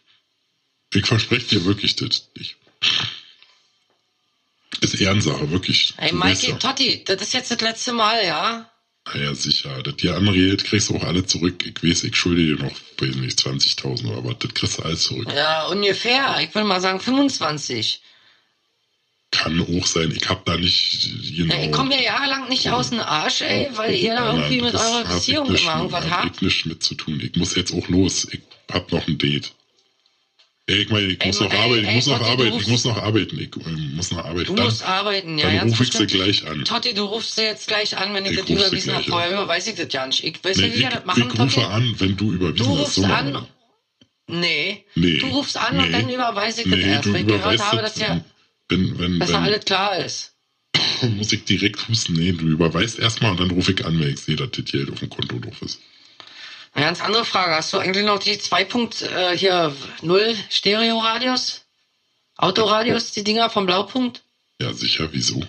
[0.93, 2.30] ich verspreche dir wirklich das.
[2.34, 2.57] Ich,
[4.82, 5.93] ist Ehrensache, wirklich.
[5.97, 8.69] Ey, Du weißt Mikey, Totti, das ist jetzt das letzte Mal, ja?
[9.13, 9.82] Naja, sicher.
[9.84, 11.65] Das die andere Geld kriegst du auch alle zurück.
[11.65, 15.03] Ich weiß, ich schulde dir noch, weiß nicht, 20.000 Euro, aber das kriegst du alles
[15.03, 15.28] zurück.
[15.34, 16.39] Ja, ungefähr.
[16.41, 18.01] Ich würde mal sagen 25.
[19.36, 20.13] Kann auch sein.
[20.15, 21.55] Ich hab da nicht genau.
[21.55, 24.75] Ja, ich komme mir jahrelang nicht aus dem Arsch, ey, weil ihr da irgendwie mit
[24.75, 26.36] das eurer Beziehung immer irgendwas hab habt.
[26.36, 27.19] Ich nichts mit zu tun.
[27.19, 28.27] Ich muss jetzt auch los.
[28.31, 29.51] Ich hab noch ein Date.
[30.67, 32.53] Ey, ich meine, ich Ey, muss noch ey, arbeiten, ich muss noch du arbeiten, ich
[32.53, 33.49] rufst- muss noch arbeiten, ich
[33.95, 34.45] muss noch arbeiten.
[34.45, 35.51] Du Dann, musst arbeiten, ja.
[35.51, 36.63] dann rufe ich sie gleich an.
[36.63, 39.03] Totti, du rufst sie jetzt gleich an, wenn ich, Ich das überwiesen habe.
[39.03, 40.23] Vorher überweise ich das ja nicht.
[40.23, 41.65] Ich weiß Nee, nicht, wie ich, das machen, ich rufe Totti.
[41.65, 42.79] an, wenn du überwiesen Du hast.
[42.81, 43.47] rufst So machen an.
[44.27, 44.86] Nee.
[44.95, 45.17] Nee.
[45.17, 45.84] Du rufst an Nee.
[45.84, 48.21] und dann überweise ich das Nee, erst, du wenn ich gehört habe, das, dass ja
[48.70, 50.34] wenn, wenn, besser wenn, alles klar ist.
[51.01, 52.14] muss ich direkt husten.
[52.14, 54.91] Nee, du überweist erstmal und dann rufe ich an, wenn ich sehe, dass das Geld
[54.91, 55.80] auf dem Konto drauf ist.
[56.74, 57.55] Eine ganz andere Frage.
[57.55, 58.61] Hast du eigentlich noch die 2.
[58.61, 61.61] Äh, hier 0 Stereo-Radios?
[62.36, 64.24] Autoradios, die Dinger vom Blaupunkt?
[64.59, 65.45] Ja, sicher, wieso?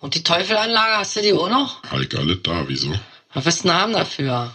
[0.00, 1.82] Und die Teufelanlage, hast du die auch noch?
[1.82, 2.94] Hab ich alles da, wieso?
[3.34, 4.54] Was willst du haben dafür?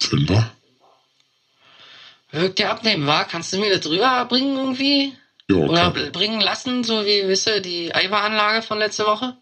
[0.00, 0.52] Fünfer?
[2.30, 3.24] Wirkt dir abnehmen, wa?
[3.24, 5.16] Kannst du mir das drüber bringen irgendwie?
[5.50, 9.34] Ja, Oder kann, bringen lassen, so wie, wisst ihr, die Eiberanlage von letzte Woche?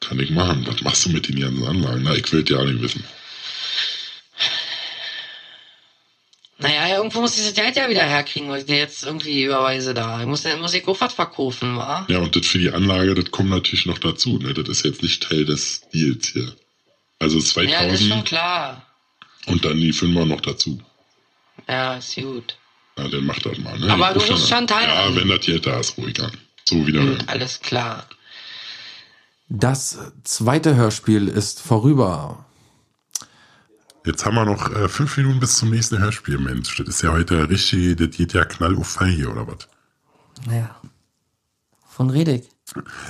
[0.00, 0.66] kann ich machen.
[0.66, 2.02] Was machst du mit den ganzen Anlagen?
[2.04, 3.04] Na, ich will ja nicht wissen.
[6.60, 9.94] Naja, irgendwo muss ich das Geld ja wieder herkriegen, weil ich dir jetzt irgendwie überweise
[9.94, 10.20] da.
[10.20, 12.04] Ich muss, muss ich auch was verkaufen, wa?
[12.08, 14.38] Ja, und das für die Anlage, das kommt natürlich noch dazu.
[14.38, 14.54] Ne?
[14.54, 16.52] Das ist jetzt nicht Teil des Deals hier.
[17.20, 18.86] Also Ja, das ist schon 2000 klar.
[19.46, 20.80] und dann die Fünfer noch dazu.
[21.68, 22.56] Ja, ist gut.
[22.98, 23.78] Na, dann mach das mal.
[23.78, 23.92] Ne?
[23.92, 25.14] Aber du ruf musst dann schon teilen.
[25.14, 26.32] Ja, wenn das Geld da ist, ruhig an.
[26.64, 27.00] So wieder.
[27.00, 28.06] Gut, alles klar.
[29.48, 32.44] Das zweite Hörspiel ist vorüber.
[34.04, 36.76] Jetzt haben wir noch äh, fünf Minuten bis zum nächsten Hörspiel, Mensch.
[36.76, 39.68] Das ist ja heute richtig, das geht ja knall auf Fall hier, oder was?
[40.46, 40.74] Naja.
[41.88, 42.48] Von Redig.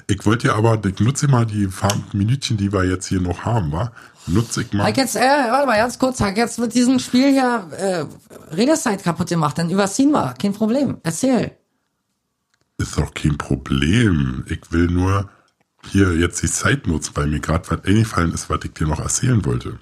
[0.07, 1.69] Ich wollte ja aber, ich nutze mal die
[2.13, 3.93] Minütchen, die wir jetzt hier noch haben, wa?
[4.27, 4.87] Nutze ich mal.
[4.87, 9.03] Hab jetzt, äh, warte mal, ganz kurz, hab jetzt mit diesem Spiel hier äh, Redezeit
[9.03, 10.35] kaputt gemacht, dann überziehen wir.
[10.41, 10.99] Kein Problem.
[11.03, 11.53] Erzähl.
[12.77, 14.45] Ist doch kein Problem.
[14.49, 15.29] Ich will nur
[15.91, 19.01] hier jetzt die Zeit nutzen, weil mir gerade was eingefallen ist, was ich dir noch
[19.01, 19.79] erzählen wollte.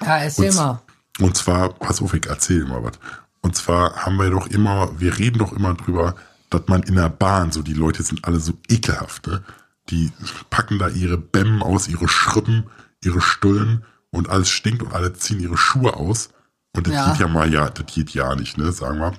[0.00, 0.82] Ja, erzähl Und, mal.
[1.20, 2.98] und zwar, pass auf, ich erzähle mal was.
[3.40, 6.14] Und zwar haben wir doch immer, wir reden doch immer drüber,
[6.50, 9.42] dass man in der Bahn, so die Leute sind alle so ekelhaft, ne?
[9.90, 10.10] Die
[10.50, 12.68] packen da ihre Bämmen aus, ihre Schrippen,
[13.04, 16.30] ihre Stullen und alles stinkt und alle ziehen ihre Schuhe aus.
[16.74, 17.10] Und das Ja.
[17.10, 19.12] geht ja mal, ja, das geht ja nicht, ne, sagen wir.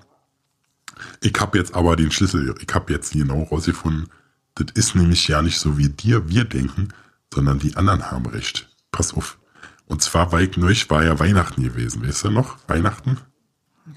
[1.22, 4.10] Ich habe jetzt aber den Schlüssel, ich habe jetzt genau rausgefunden,
[4.56, 6.90] das ist nämlich ja nicht so wie dir, wir denken,
[7.34, 8.70] sondern die anderen haben recht.
[8.92, 9.38] Pass auf.
[9.86, 12.58] Und zwar, weil ich neulich war ja Weihnachten gewesen, weißt du noch?
[12.68, 13.18] Weihnachten?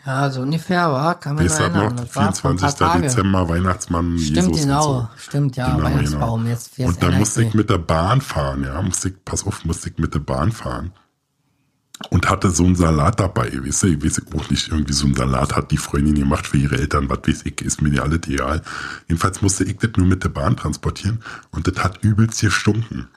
[0.07, 1.97] Ja, so ungefähr, war, kann man erinnern.
[1.97, 2.05] noch?
[2.05, 2.79] Das war vor ein paar 24.
[2.79, 3.03] Tagen.
[3.03, 4.91] Dezember, Weihnachtsmann, Stimmt, Jesus genau.
[4.91, 5.09] und so.
[5.17, 6.41] Stimmt, ja, Genau, Weihnachtsbaum.
[6.41, 6.51] genau.
[6.53, 8.81] Jetzt, jetzt Und dann musste ich mit der Bahn fahren, ja.
[8.83, 10.93] Musste ich, pass auf, musste ich mit der Bahn fahren.
[12.09, 15.15] Und hatte so einen Salat dabei, weißt du, ich weiß auch nicht, irgendwie so einen
[15.15, 18.21] Salat hat die Freundin gemacht für ihre Eltern, was weiß ich, ist mir ja alles
[18.27, 18.63] egal.
[19.07, 21.21] Jedenfalls musste ich das nur mit der Bahn transportieren
[21.51, 23.09] und das hat übelst gestunken.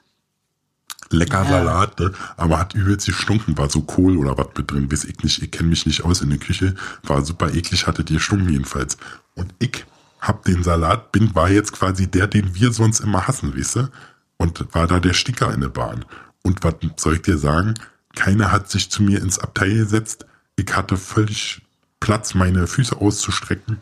[1.14, 1.48] Lecker Ja.
[1.48, 2.12] Salat, ne?
[2.36, 5.50] aber hat übelst gestunken, war so Kohl oder was mit drin, weiß ich nicht, ich
[5.50, 8.96] kenne mich nicht aus in der Küche, war super eklig, hatte die gestunken jedenfalls.
[9.34, 9.86] Und ich
[10.20, 13.88] hab den Salat, bin, war jetzt quasi der, den wir sonst immer hassen, weißt du?
[14.36, 16.04] Und war da der Sticker in der Bahn.
[16.42, 17.74] Und was soll ich dir sagen?
[18.14, 20.26] Keiner hat sich zu mir ins Abteil gesetzt.
[20.56, 21.62] Ich hatte völlig
[22.00, 23.78] Platz, meine Füße auszustrecken.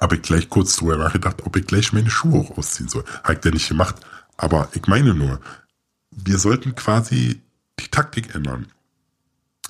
[0.00, 3.04] Habe ich gleich kurz drüber nachgedacht, ob ich gleich meine Schuhe auch ausziehen soll.
[3.22, 3.96] Habe ich ja nicht gemacht.
[4.36, 5.40] Aber ich meine nur,
[6.12, 7.40] wir sollten quasi
[7.80, 8.66] die Taktik ändern.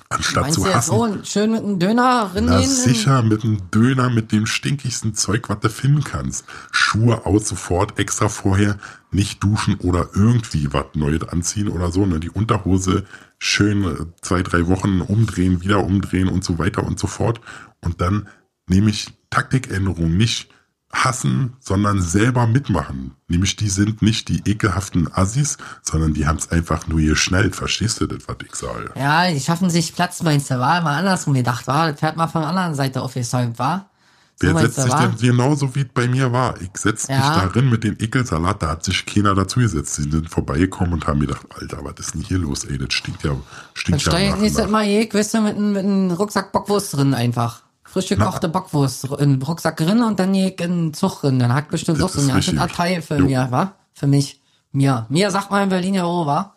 [0.09, 0.91] Anstatt Meinst zu hassen.
[0.91, 5.59] so schön mit einem Döner Na sicher, mit einem Döner, mit dem stinkigsten Zeug, was
[5.61, 6.45] du finden kannst.
[6.71, 8.77] Schuhe aus sofort, extra vorher,
[9.11, 12.05] nicht duschen oder irgendwie was Neues anziehen oder so.
[12.05, 12.19] Ne?
[12.19, 13.05] Die Unterhose
[13.39, 17.41] schön äh, zwei, drei Wochen umdrehen, wieder umdrehen und so weiter und so fort.
[17.81, 18.27] Und dann
[18.67, 20.52] nehme ich Taktikänderungen nicht
[20.93, 23.15] hassen, sondern selber mitmachen.
[23.27, 27.55] Nämlich die sind nicht die ekelhaften Assis, sondern die haben es einfach nur geschnallt.
[27.55, 28.91] Verstehst du das, was ich sage?
[28.95, 32.27] Ja, die schaffen sich Platz, meinst du, war mal andersrum gedacht, war, das fährt mal
[32.27, 33.89] von der anderen Seite aufgesäumt, war?
[34.35, 35.07] So Wer meinst setzt sich wa?
[35.07, 36.59] denn genauso wie es bei mir war?
[36.61, 37.35] Ich setz mich Ja.
[37.35, 39.95] darin mit dem Ekelsalat, da hat sich keiner dazu gesetzt.
[39.95, 42.77] Sie sind vorbeigekommen und haben mir gedacht, Alter, was ist denn hier los, ey?
[42.77, 44.69] Das stinkt ja, Dann stinkt ja steuert nach, nächstes.
[44.69, 47.62] Mal du, mit einem, mit einem Rucksack Bockwurst drin einfach.
[47.93, 51.37] Frisch gekochte Bockwurst in den Rucksack drin und dann in den Zug drin.
[51.37, 52.57] Dann hat bestimmt auch so ein ganzes.
[52.57, 53.25] Abteil für Jo.
[53.25, 53.73] mir, wa?
[53.93, 54.41] Für mich.
[54.71, 55.05] Mir.
[55.09, 56.55] Mir sagt man in Berlin ja auch, wa?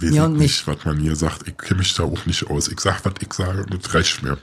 [0.00, 1.46] Weiß mir und nicht, was man hier sagt.
[1.46, 2.66] Ich kenne mich da auch nicht aus.
[2.66, 4.36] Ich sag, was ich sage, und das reicht mir.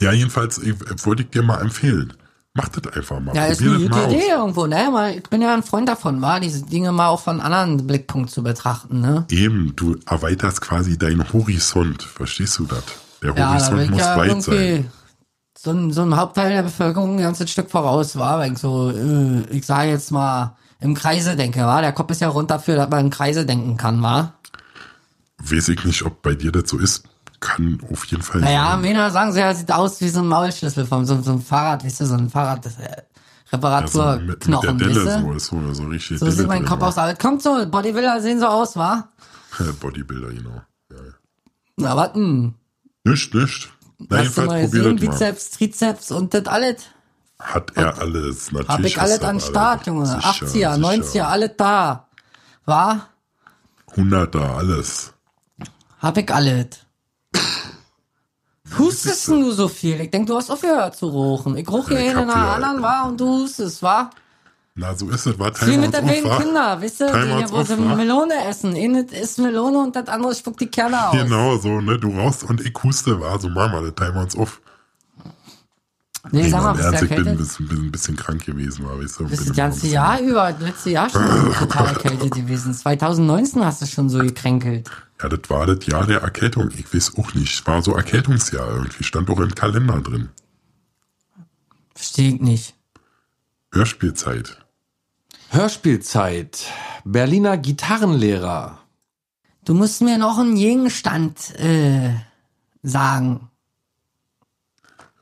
[0.00, 0.74] Ja, jedenfalls ich,
[1.06, 2.12] wollte ich dir mal empfehlen.
[2.54, 3.36] Mach das einfach mal.
[3.36, 4.38] Ja, ist eine Probier gute mal Idee aus.
[4.38, 4.88] irgendwo, ne?
[4.90, 6.40] Weil ich bin ja ein Freund davon, wa?
[6.40, 9.24] Diese Dinge mal auch von anderen Blickpunkt zu betrachten, ne?
[9.30, 12.02] Eben, du erweiterst quasi deinen Horizont.
[12.02, 12.82] Verstehst du das?
[13.22, 14.54] Der Ja, Horizont ich muss ja weit sein.
[14.54, 14.90] irgendwie
[15.58, 18.90] so ein, so ein Hauptteil der Bevölkerung ein ganzes Stück voraus war, weil ich so,
[18.90, 21.80] äh, ich sage jetzt mal, im Kreise denke, war.
[21.82, 24.34] Der Kopf ist ja rund dafür, dass man im Kreise denken kann, war.
[25.38, 27.04] Weiß ich nicht, ob bei dir das so ist.
[27.40, 28.80] kann auf jeden Fall Naja, sein.
[28.82, 31.84] Männer sagen sie ja, sieht aus wie so ein Maulschlüssel von so, so einem Fahrrad,
[31.84, 33.02] weißt du, so ein Fahrrad, das, äh,
[33.52, 35.38] Ja, so mit, mit der Reparaturknochen, Delle weißt so, du?
[35.38, 36.18] so, so richtig.
[36.20, 36.98] So Delle sieht mein Kopf aus.
[36.98, 39.08] Aber kommt so, Bodybuilder sehen so aus, wa?
[39.80, 40.62] Bodybuilder, genau.
[40.90, 41.12] Ja, ja.
[41.76, 42.54] Na, warten.
[43.04, 43.70] Nicht, nicht.
[43.98, 44.96] Na, Hast du jedenfalls mal probier gesehen?
[44.96, 45.12] das mal.
[45.12, 46.76] Bizeps, Trizeps und das alles.
[47.38, 48.68] Hat er alles, natürlich.
[48.68, 50.06] Hab ich alles an Start, Junge.
[50.06, 50.72] Sicher, 80er, sicher.
[50.74, 52.08] 90er, alles da.
[52.64, 53.08] Wa?
[53.96, 55.12] 100er, alles.
[55.98, 56.66] Hab ich alles.
[58.78, 60.00] Hustest du so viel?
[60.00, 61.56] Ich denk, du hast aufgehört zu rochen.
[61.56, 63.02] Ich roche Ja, hier ich in hab einer ja- anderen, wa?
[63.02, 64.10] Und du hustest, wa?
[64.74, 65.38] Na, so ist es.
[65.38, 66.30] War Wie mit den wilden?
[66.30, 67.76] Kinder, weißt du, die, wo sie?
[67.76, 68.74] Melone essen.
[68.74, 71.12] Eine isst Melone und das andere spuckt die Kerne aus.
[71.12, 74.36] Genau, so, ne, du rauchst und ich huste, war so, Mama, das teilen wir uns
[74.36, 74.62] auf.
[76.30, 79.20] Nee, sag mal, ernst, ich bin ein bisschen, bin ein bisschen krank gewesen, war, weißt
[79.20, 79.28] du.
[79.28, 81.22] Bist das ganze Jahr über, das letzte Jahr schon
[81.58, 82.72] total erkältet gewesen.
[82.72, 84.88] 2019 hast du schon so gekränkelt.
[85.20, 86.70] Ja, das war das Jahr der Erkältung.
[86.76, 87.66] Ich weiß auch nicht.
[87.66, 89.04] War so Erkältungsjahr irgendwie.
[89.04, 90.30] Stand auch im Kalender drin.
[91.94, 92.74] Versteh ich nicht.
[93.72, 94.61] Hörspielzeit.
[95.54, 96.72] Hörspielzeit.
[97.04, 98.78] Berliner Gitarrenlehrer.
[99.66, 102.14] Du musst mir noch einen Gegenstand äh,
[102.82, 103.50] sagen.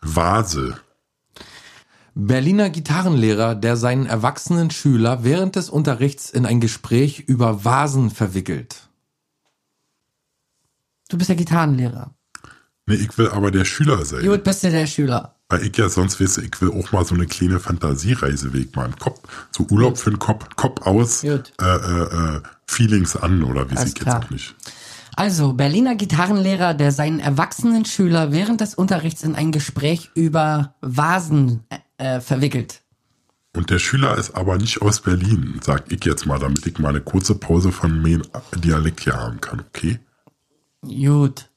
[0.01, 0.81] Vase.
[2.15, 8.89] Berliner Gitarrenlehrer, der seinen erwachsenen Schüler während des Unterrichts in ein Gespräch über Vasen verwickelt.
[11.09, 12.15] Du bist der Gitarrenlehrer.
[12.87, 14.25] Nee, ich will aber der Schüler sein.
[14.25, 15.40] Gut, bist du der Schüler.
[15.51, 18.95] Weil ich ja sonst weiß, ich will auch mal so eine kleine Fantasiereiseweg machen.
[18.99, 19.21] Kopf,
[19.51, 23.89] so Urlaub für den Kopf, Kopf aus, äh, äh, äh, Feelings an oder wie sie
[23.89, 24.55] jetzt auch nicht.
[25.17, 31.65] Also, Berliner Gitarrenlehrer, der seinen erwachsenen Schüler während des Unterrichts in ein Gespräch über Vasen
[31.69, 32.83] äh, äh, verwickelt.
[33.55, 36.91] Und der Schüler ist aber nicht aus Berlin, sag ich jetzt mal, damit ich mal
[36.91, 38.23] eine kurze Pause von meinem
[38.55, 39.99] Dialekt hier haben kann, okay?
[40.83, 41.50] Gut.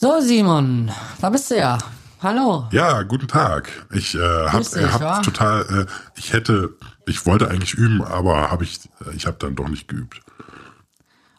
[0.00, 1.76] So, Simon, da bist du ja.
[2.22, 2.68] Hallo.
[2.70, 3.68] Ja, guten Tag.
[3.92, 5.18] Ich äh, hab, Grüß dich, äh, hab wa?
[5.22, 5.86] total, äh,
[6.16, 6.70] ich hätte,
[7.06, 10.20] ich wollte eigentlich üben, aber habe ich, äh, ich habe dann doch nicht geübt.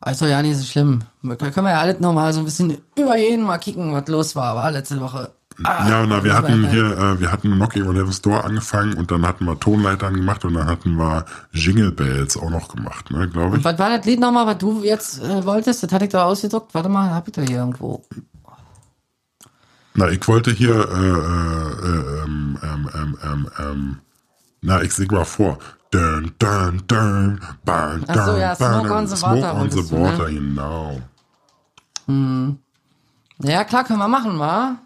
[0.02, 1.00] Also ja, nicht so schlimm.
[1.24, 4.36] Da können wir ja alles nochmal so ein bisschen über jeden mal kicken, was los
[4.36, 5.32] war, war letzte Woche.
[5.64, 9.10] Ah, ja, na, wir hatten hier, äh, wir hatten Nokia und Heaven Store angefangen und
[9.10, 13.30] dann hatten wir Tonleitern gemacht und dann hatten wir Jingle Bells auch noch gemacht, ne,
[13.30, 13.64] glaube ich.
[13.64, 15.82] Was war das Lied nochmal, was du jetzt äh, wolltest?
[15.82, 16.74] Das hatte ich doch ausgedruckt.
[16.74, 18.04] Warte mal, hab ich doch hier irgendwo.
[20.00, 21.10] Na, ich wollte hier, äh,
[21.90, 23.98] äh, ähm, ähm, ähm, ähm, ähm,
[24.62, 25.58] na, ich sing mal vor.
[25.92, 29.82] Dun, dun, dun, bang, Ach so, dun, ja, Smoke on the Smoke Water on the
[29.82, 30.02] ne?
[30.02, 31.02] Water, genau.
[33.44, 34.78] Ja, klar, können wir machen, wa?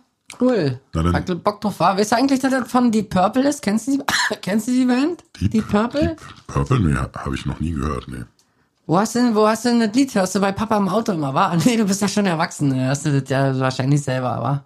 [0.42, 0.80] Cool.
[0.94, 1.96] Na dann- Hat Bock drauf, wa?
[1.96, 3.62] Weißt du eigentlich, dass das von Deep Purple ist?
[3.62, 4.04] Kennst du die,
[4.42, 5.24] kennst du die Band?
[5.40, 6.08] Deep, Purple?
[6.08, 6.80] Deep Purple?
[6.80, 8.24] Nee, habe ich noch nie gehört, nee.
[8.88, 10.16] Wo hast du denn, wo hast du denn das Lied?
[10.16, 11.56] Hörst du bei Papa im Auto immer, wa?
[11.66, 12.70] Nee, du bist ja schon erwachsen.
[12.70, 12.88] ne?
[12.88, 14.66] Hörst du das ja wahrscheinlich selber, wa?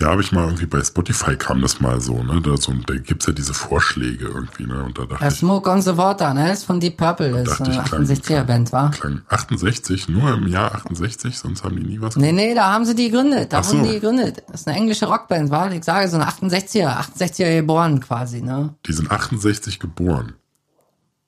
[0.00, 2.40] Ja, habe ich mal irgendwie bei Spotify kam das mal so, ne?
[2.40, 4.82] Da, so, da gibt's ja diese Vorschläge irgendwie, ne?
[4.82, 6.52] Und da dachte Ja, ich, Smoke on the Water, ne?
[6.52, 7.44] Ist von Deep Purple.
[7.44, 8.88] Das ist eine ich, klang- 68er Band, wa?
[8.88, 12.84] klang 68, nur im Jahr 68, sonst haben die nie was Nee, nee, da haben
[12.86, 13.52] sie die gegründet.
[13.52, 13.74] Da Ach so.
[13.76, 14.42] wurden die gegründet.
[14.50, 15.70] Das ist eine englische Rockband, wa?
[15.70, 18.74] Ich sage so eine 68er, 68er geboren quasi, ne?
[18.86, 20.32] Die sind 68 geboren.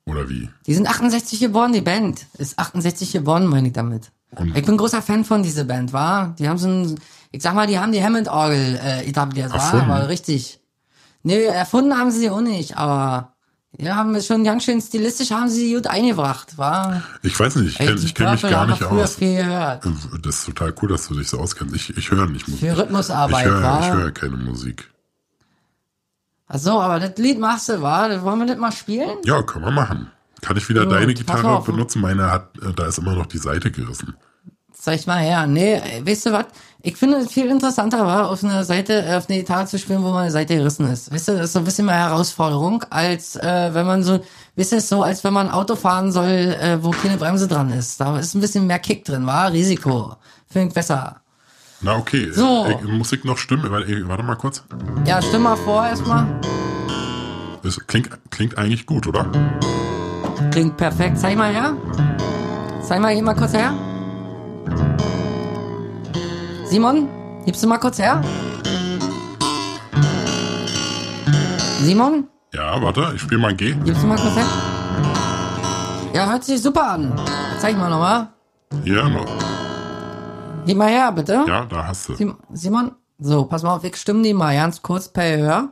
[0.05, 0.49] Oder wie?
[0.65, 2.25] Die sind 68 geboren, die Band.
[2.37, 4.11] Ist 68 geboren, meine ich damit.
[4.35, 6.35] Und- ich bin großer Fan von dieser Band, war.
[6.39, 6.99] Die haben so ein,
[7.31, 9.91] ich sag mal, die haben die Hammond-Orgel äh, etabliert, war, Erfunden?
[9.91, 10.59] aber richtig.
[11.23, 13.33] Nee, erfunden haben sie die auch nicht, aber
[13.71, 17.01] die haben schon ganz schön stilistisch, haben sie gut eingebracht, war.
[17.23, 19.17] Ich weiß nicht, ich kenne ich kenn mich gar nicht aus.
[20.21, 21.73] Das ist total cool, dass du dich so auskennst.
[21.75, 22.69] Ich, ich höre nicht Musik.
[22.69, 23.79] Für Rhythmusarbeit, ich höre, wa?
[23.79, 24.91] ich höre keine Musik.
[26.47, 28.21] Ach so, aber das Lied machst du, war.
[28.23, 29.17] Wollen wir das mal spielen?
[29.25, 30.11] Ja, können wir machen.
[30.43, 31.65] Kann ich wieder Gut, deine Gitarre auf.
[31.65, 32.01] benutzen?
[32.01, 34.15] Meine hat, äh, da ist immer noch die Seite gerissen.
[34.75, 35.47] Sag ich mal her.
[35.47, 36.45] Nee, weißt du was?
[36.81, 40.03] Ich finde es viel interessanter war, auf einer Seite, äh, auf einer Gitarre zu spielen,
[40.03, 41.13] wo meine Seite gerissen ist.
[41.13, 44.19] Weißt du, das ist so ein bisschen mehr Herausforderung, als äh, wenn man so,
[44.57, 48.01] weißt du, so, als wenn man Auto fahren soll, äh, wo keine Bremse dran ist.
[48.01, 50.17] Da ist ein bisschen mehr Kick drin, war Risiko.
[50.49, 51.21] Finde ich besser.
[51.79, 52.65] Na okay, So.
[52.65, 53.71] äh, Musik noch stimmen.
[53.71, 54.63] Warte, warte mal kurz.
[55.05, 56.25] Ja, stimm mal vor erstmal.
[57.63, 59.25] Das klingt, klingt eigentlich gut, oder?
[60.51, 61.17] Klingt perfekt.
[61.19, 61.73] Zeig mal her.
[62.81, 63.73] Zeig mal, geh mal kurz her.
[66.65, 67.07] Simon,
[67.45, 68.21] gibst du mal kurz her?
[71.81, 73.73] Simon, Ja, warte, ich spiele mal G.
[73.83, 74.45] gibst du mal kurz her?
[76.13, 77.13] Ja, hört sich super an.
[77.59, 78.27] Zeig mal nochmal.
[78.83, 79.25] Hier, noch.
[80.65, 81.43] Gib mal her, bitte.
[81.47, 82.15] Ja, da hast du.
[82.15, 85.69] Sim Simon, so, pass mal auf, ich stimme die mal ganz kurz per Hör.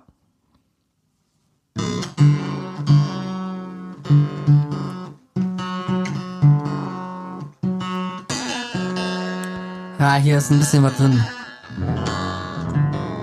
[10.02, 11.24] Ja, hier ist ein bisschen was drin.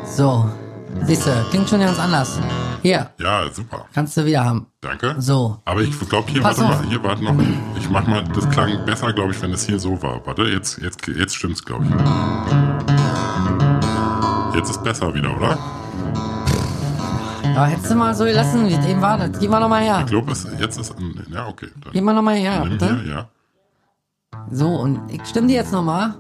[0.05, 0.49] So.
[1.03, 2.39] Siehst du, klingt schon ganz anders.
[2.83, 3.87] Hier, Ja, super.
[3.93, 4.67] kannst du wieder haben.
[4.81, 5.17] Danke.
[5.19, 5.59] So.
[5.65, 6.81] Aber ich glaube, hier, Pass warte auf.
[6.83, 7.35] mal, hier, warte noch.
[7.77, 10.25] Ich mach mal, das klang besser, glaube ich, wenn es hier so war.
[10.25, 11.91] Warte, jetzt, jetzt, jetzt stimmt's, glaube ich.
[14.57, 15.59] Jetzt ist besser wieder, oder?
[17.57, 19.19] Aber hättest du mal so gelassen, wie es eben war.
[19.19, 19.37] Das.
[19.41, 19.99] Gib mal nochmal her.
[20.03, 20.95] Ich glaube, jetzt ist,
[21.33, 21.69] ja, okay.
[21.83, 23.01] Dann Gib mal nochmal her, bitte.
[23.03, 23.29] hier, ja.
[24.53, 26.15] So, und ich stimme dir jetzt nochmal.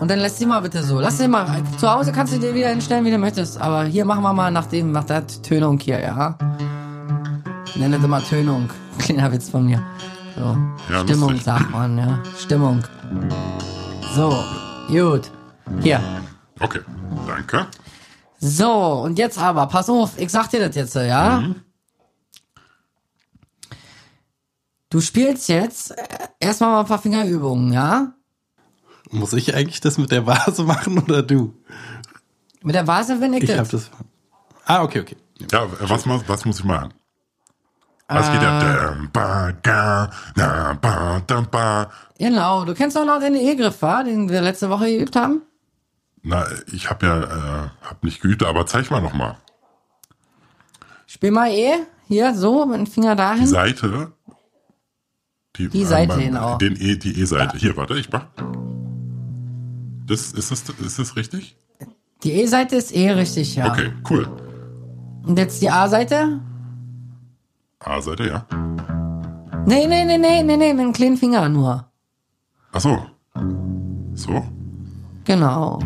[0.00, 1.00] Und dann lässt sie mal bitte so.
[1.00, 1.62] Lass sie mal.
[1.76, 3.60] Zu Hause kannst du dir wieder hinstellen, wie du möchtest.
[3.60, 6.38] Aber hier machen wir mal nach dem, nach der Tönung hier, ja?
[7.74, 8.68] Nenne das immer Tönung.
[8.98, 9.82] Kleiner Witz von mir.
[10.36, 10.56] So.
[10.92, 11.44] Ja, Stimmung, lustig.
[11.44, 12.22] sagt man, ja.
[12.38, 12.82] Stimmung.
[14.14, 14.44] So,
[14.88, 15.30] gut.
[15.80, 16.00] Hier.
[16.60, 16.80] Okay,
[17.26, 17.66] danke.
[18.38, 18.72] So,
[19.04, 21.42] und jetzt aber, pass auf, ich sag dir das jetzt, ja?
[24.90, 26.04] Du spielst jetzt äh,
[26.40, 28.12] erstmal mal ein paar Fingerübungen, ja?
[29.10, 31.54] Muss ich eigentlich das mit der Vase machen oder du?
[32.62, 33.58] Mit der Vase bin ich, Ich das.
[33.58, 33.90] hab das.
[34.64, 35.16] Ah, okay, okay.
[35.50, 36.92] Ja, was, muss- was muss ich machen?
[38.08, 38.44] Was geht Äh.
[38.44, 38.88] ja?
[39.62, 41.90] Da, ba, dam, ba.
[42.18, 44.02] Genau, du kennst doch noch den E-Griff, wa?
[44.02, 45.42] Den wir letzte Woche geübt haben?
[46.22, 49.36] Na, ich habe ja, äh, hab nicht geübt, aber zeig mal noch mal.
[51.06, 51.72] Spiel mal E,
[52.08, 53.46] hier, so, mit dem Finger Die dahin.
[53.46, 54.12] Seite.
[55.56, 56.56] Die Seite, genau.
[56.58, 57.56] Den e, die E-Seite.
[57.58, 58.26] Hier, warte, ich mach.
[60.08, 61.56] Das, ist, das, ist das richtig?
[62.22, 63.70] Die E-Seite ist E richtig, ja.
[63.70, 64.26] Okay, cool.
[65.26, 66.40] Und jetzt die A-Seite?
[67.80, 68.46] A-Seite, ja.
[69.66, 71.84] Nee, nee, nee, nee, nee, nee, mit dem kleinen Finger nur.
[72.72, 72.98] Ach so.
[74.14, 74.42] So?
[75.24, 75.78] Genau.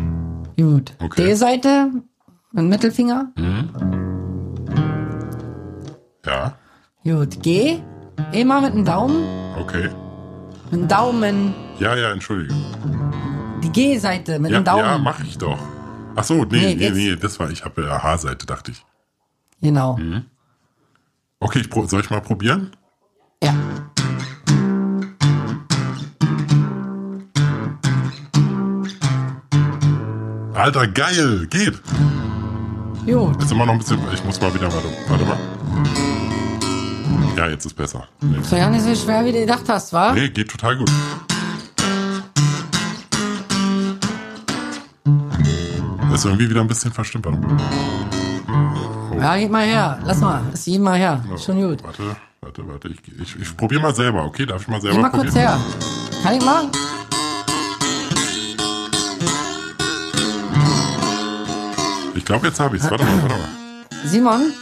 [0.57, 0.93] Gut.
[0.99, 1.25] Okay.
[1.25, 1.91] D-Seite
[2.51, 3.33] mit dem Mittelfinger.
[6.25, 6.57] Ja.
[7.03, 7.43] Gut.
[7.43, 7.79] G.
[8.31, 9.23] Immer mit dem Daumen.
[9.59, 9.89] Okay.
[10.71, 11.53] Mit dem Daumen.
[11.79, 12.55] Ja, ja, entschuldige.
[13.63, 14.79] Die G-Seite mit Ja, dem Daumen.
[14.85, 15.57] ja, mach ich doch.
[16.15, 18.85] Ach so, nee, Nee, nee, jetzt- nee, das war, ich habe ja H-Seite, dachte ich.
[19.61, 19.97] Genau.
[19.97, 20.25] Mhm.
[21.39, 22.71] Okay, ich soll ich mal probieren?
[23.43, 23.53] Ja.
[30.53, 31.81] Alter, geil, geht.
[33.05, 33.41] Gut.
[33.41, 35.37] Ist immer noch ein bisschen, ich muss mal wieder, warte, warte mal.
[37.35, 38.07] Ja, jetzt ist besser.
[38.21, 40.13] Nee, So ja nicht so schwer, wie du gedacht hast, wa?
[40.13, 40.91] nee geht total gut.
[46.13, 46.95] Ist irgendwie wieder ein bisschen.
[46.95, 47.39] Warte mal.
[49.19, 49.97] Ja, gib mal her.
[50.03, 50.43] Lass mal.
[50.53, 51.23] Ist jedem mal her.
[51.43, 51.83] Schon gut.
[51.83, 52.89] Warte, warte, warte.
[52.89, 54.45] Ich, ich, ich probiere mal selber, okay?
[54.45, 55.47] Darf ich mal selber Gib mal kurz probieren?
[55.47, 55.59] her.
[56.21, 56.69] Kann ich mal?
[62.15, 62.91] Ich glaube, jetzt habe ich es.
[62.91, 63.49] Warte mal, warte mal.
[64.05, 64.53] Simon?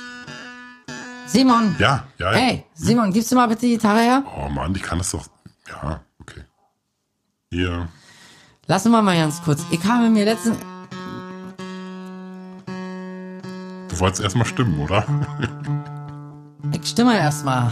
[1.25, 1.75] Simon?
[1.79, 2.31] Ja, ja.
[2.31, 2.37] ja.
[2.37, 4.23] Hey, Simon, gibst du mal bitte die Gitarre her?
[4.37, 5.27] Oh Mann, die kann das doch.
[5.67, 6.45] Ja, okay.
[7.49, 7.89] Hier.
[8.67, 9.65] Lassen wir mal ganz kurz.
[9.69, 10.57] Ich habe mir letztens...
[14.01, 15.05] wolltest erstmal stimmen, oder?
[16.73, 17.71] Ich stimme erstmal.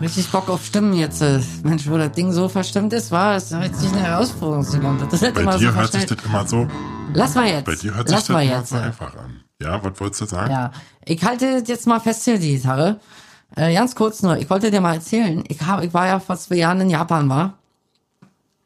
[0.00, 1.22] Richtig Bock auf Stimmen jetzt.
[1.22, 1.40] äh.
[1.62, 4.98] Mensch, wo das Ding so verstimmt ist, war es richtig eine Herausforderung, Simon.
[4.98, 6.68] Das ist Bei immer dir so hört sich das immer so.
[7.14, 7.64] Lass mal jetzt.
[7.64, 8.68] Bei dir hört sich Lass das mal immer jetzt.
[8.70, 8.80] so äh.
[8.80, 9.40] einfach an.
[9.62, 10.50] Ja, was wolltest du sagen?
[10.50, 10.70] Ja,
[11.04, 13.00] ich halte das jetzt mal fest hier, die Gitarre.
[13.54, 16.36] Äh, ganz kurz nur, ich wollte dir mal erzählen, ich, hab, ich war ja vor
[16.36, 17.54] zwei Jahren in Japan, war.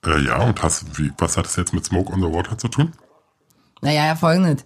[0.05, 2.67] Äh, ja, und hast, wie, was hat das jetzt mit Smoke on the Water zu
[2.69, 2.93] tun?
[3.83, 4.65] Naja, ja, folgendes.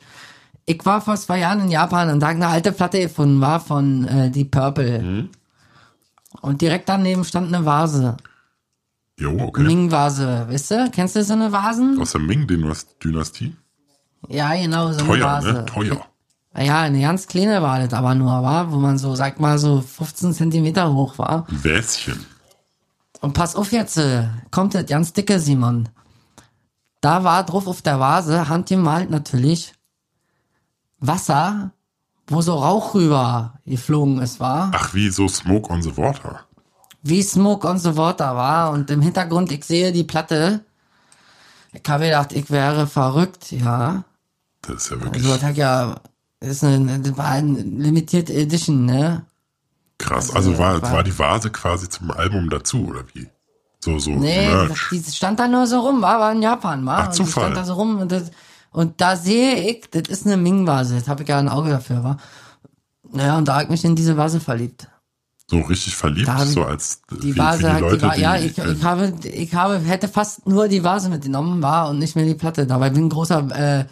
[0.66, 4.06] Ich war vor zwei Jahren in Japan und da eine alte Platte gefunden, war von
[4.08, 5.02] äh, Deep Purple.
[5.02, 5.28] Mhm.
[6.40, 8.16] Und direkt daneben stand eine Vase.
[9.18, 9.62] Jo, okay.
[9.62, 10.90] Ming-Vase, weißt du?
[10.90, 12.00] Kennst du so eine Vasen?
[12.00, 13.54] Aus der Ming-Dynastie?
[14.28, 15.52] Ja, genau, so eine Teuer, Vase.
[15.52, 15.64] ne?
[15.66, 16.06] Teuer.
[16.56, 19.80] Ja, eine ganz kleine war das aber nur, war, wo man so, sag mal, so
[19.80, 21.46] 15 Zentimeter hoch war.
[21.48, 22.24] Wäschen.
[23.20, 25.88] Und pass auf jetzt, äh, kommt das ganz dicke, Simon.
[27.00, 29.74] Da war drauf auf der Vase, handgemalt natürlich,
[31.00, 31.72] Wasser,
[32.26, 34.70] wo so Rauch rüber geflogen ist, war.
[34.74, 36.40] Ach, wie so Smoke on the Water.
[37.02, 38.70] Wie Smoke on the Water war.
[38.70, 40.64] Und im Hintergrund, ich sehe die Platte.
[41.72, 44.04] Ich habe gedacht, ich wäre verrückt, ja.
[44.62, 45.96] Das ist ja wirklich Also, das hat ja,
[46.40, 49.24] ist eine, das war eine Limited Edition, ne?
[49.98, 50.34] krass.
[50.34, 53.28] Also war, war- war die Vase quasi zum Album dazu, oder wie?
[53.80, 54.50] So, so Nee,
[54.90, 56.98] die stand da nur so rum, war, war in Japan, war.
[57.00, 57.44] Ach, und die Zufall.
[57.44, 58.30] stand da so rum und das,
[58.74, 62.02] und da sehe ich, das ist eine Ming-Vase, das habe ich ja ein Auge dafür,
[62.04, 62.16] war.
[63.10, 64.88] Naja, und da hab ich mich in diese Vase verliebt.
[65.48, 68.36] So richtig verliebt, ich- so als Die wie, Vase wie die Leute, die, die, ja,
[68.36, 72.16] ich, äh, ich habe, ich habe, hätte fast nur die Vase mitgenommen, war, und nicht
[72.16, 72.66] mehr die Platte.
[72.66, 73.84] Dabei bin ich ein großer, äh,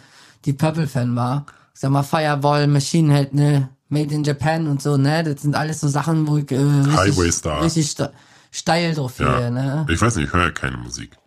[0.45, 1.45] die Purple-Fan war.
[1.73, 5.55] Ich sag mal, Fireball, Machine Head, ne, Made in Japan und so, ne, das sind
[5.55, 7.63] alles so Sachen, wo ich, äh, richtig, Highway Star.
[7.63, 8.11] richtig ste
[8.51, 9.39] steil drauf ja.
[9.39, 9.85] gehe, ne.
[9.89, 11.17] Ich weiß nicht, ich höre ja keine Musik.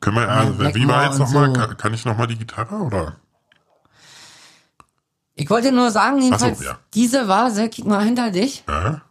[0.00, 1.46] Können wir, also, wie war jetzt nochmal?
[1.48, 1.52] so.
[1.60, 3.16] Kann, kann ich nochmal die Gitarre oder?
[5.34, 6.78] Ich wollte nur sagen, jedenfalls, ja.
[6.94, 8.64] diese Vase, kick mal hinter dich.
[8.68, 9.02] Ja?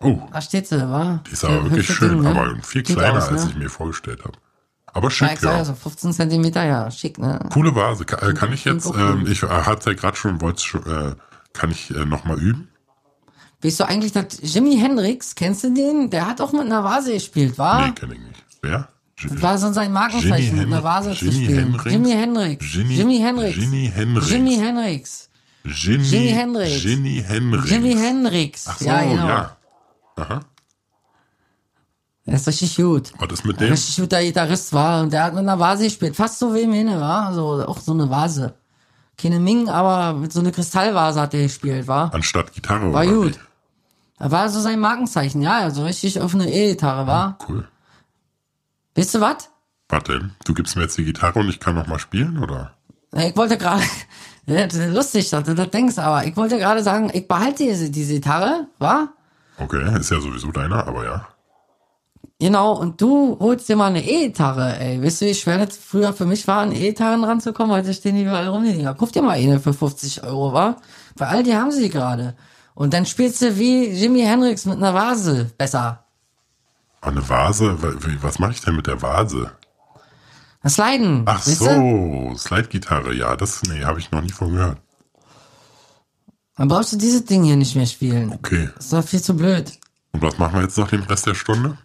[0.00, 1.20] Oh, Da steht sie, wa?
[1.26, 2.30] die ist aber wirklich schön, ne?
[2.30, 3.50] aber viel Geht kleiner, aus, als ne?
[3.50, 4.38] ich mir vorgestellt habe.
[4.86, 5.52] Aber Ja, schick, ich ja.
[5.58, 7.38] ja, so 15 Zentimeter, ja, schick, ne?
[7.52, 8.04] Coole Vase.
[8.04, 11.14] Kann, äh, kann ich jetzt, ähm, ich äh, hatte ja gerade schon, wollte schon, äh,
[11.52, 12.68] kann ich äh, nochmal üben?
[13.62, 16.10] Weißt du eigentlich, dass Jimi Hendrix, kennst du den?
[16.10, 17.86] Der hat auch mit einer Vase gespielt, wa?
[17.86, 18.44] Nee, kenne ich nicht.
[18.62, 18.88] Wer?
[19.40, 21.76] War so sein Markenzeichen, mit einer Vase zu spielen.
[21.84, 22.64] Jimi Hendrix.
[22.66, 23.56] Jimi- Hendrix.
[23.56, 24.30] Jimi Hendrix.
[24.30, 25.28] Jimi Hendrix.
[25.64, 26.82] Jimi, Hendrix.
[26.84, 27.70] Jimi Hendrix.
[27.70, 28.64] Jimi Hendrix.
[28.68, 29.28] Ach so, ja, genau.
[29.28, 29.56] ja.
[30.16, 30.40] Aha.
[32.26, 33.12] Der ist richtig gut.
[33.18, 33.72] Was ist mit Ein dem?
[33.72, 36.14] richtig guter Gitarrist war und der hat mit einer Vase gespielt.
[36.14, 37.26] Fast so wie im Hinne, war.
[37.28, 38.54] Also auch so eine Vase.
[39.16, 42.14] Keine Ming, aber mit so eine Kristallvase hat er gespielt, war.
[42.14, 43.34] Anstatt Gitarre War gut.
[43.34, 43.38] wie?
[44.18, 47.38] Da war so sein Markenzeichen, ja, also richtig auf eine E-Gitarre, war.
[47.48, 47.66] Cool.
[48.98, 49.48] Weißt du was?
[49.88, 52.74] Warte, du gibst mir jetzt die Gitarre und ich kann nochmal spielen, oder?
[53.12, 53.84] Ich wollte gerade,
[54.92, 58.66] lustig, dass du das denkst, aber ich wollte gerade sagen, ich behalte diese, diese Gitarre,
[58.80, 59.08] wa?
[59.56, 61.28] Okay, ist ja sowieso deiner, aber ja.
[62.40, 65.00] Genau, und du holst dir mal eine E-Gitarre, ey.
[65.00, 67.76] Weißt du, wie schwer das früher für mich war, an E-Gitarren ranzukommen?
[67.76, 68.94] Heute stehen die überall rum, die Dinger.
[68.94, 70.76] Kauf dir mal eine für 50 Euro, wa?
[71.16, 72.34] Bei all die haben sie gerade.
[72.74, 76.07] Und dann spielst du wie Jimi Hendrix mit einer Vase besser.
[77.00, 77.76] Eine Vase,
[78.22, 79.52] was mache ich denn mit der Vase?
[80.62, 81.22] Das Leiden.
[81.26, 84.78] Ach so, Slide-Gitarre, ja, das, nee, habe ich noch nie von gehört.
[86.56, 88.32] Dann brauchst du dieses Ding hier nicht mehr spielen.
[88.32, 89.78] Okay, Das ist doch viel zu blöd.
[90.12, 91.78] und was machen wir jetzt nach dem Rest der Stunde?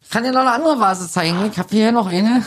[0.00, 1.44] Ich kann dir noch eine andere Vase zeigen.
[1.52, 2.42] Ich habe hier noch eine.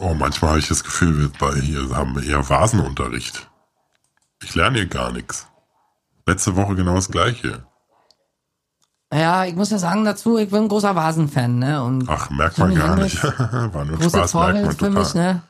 [0.00, 3.48] Oh, manchmal habe ich das Gefühl, wir bei hier haben wir eher Vasenunterricht.
[4.42, 5.46] Ich lerne hier gar nichts.
[6.26, 7.64] Letzte Woche genau das gleiche.
[9.12, 11.82] Ja, ich muss ja sagen dazu, ich bin ein großer Vasenfan, ne?
[11.82, 13.22] Und Ach, merkt man gar nicht.
[13.24, 15.34] War nur ein Spaß, merkt man für mich, total.
[15.34, 15.42] ne?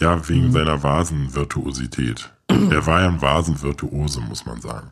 [0.00, 2.30] Ja, wegen seiner Vasenvirtuosität.
[2.48, 4.90] Er war ja ein Vasenvirtuose, muss man sagen.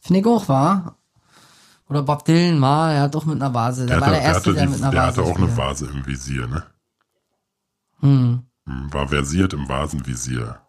[0.00, 0.96] Finde ich auch, war.
[1.88, 3.86] Oder Bob Dylan war, er hat doch mit einer Vase.
[3.86, 5.22] Der, Der, war hatte, der der, Erste, hatte, der, die, mit einer der Vase hatte
[5.22, 5.56] auch eine spielte.
[5.56, 6.62] Vase im Visier, ne?
[8.00, 8.42] Hm.
[8.90, 10.60] War versiert im Vasenvisier.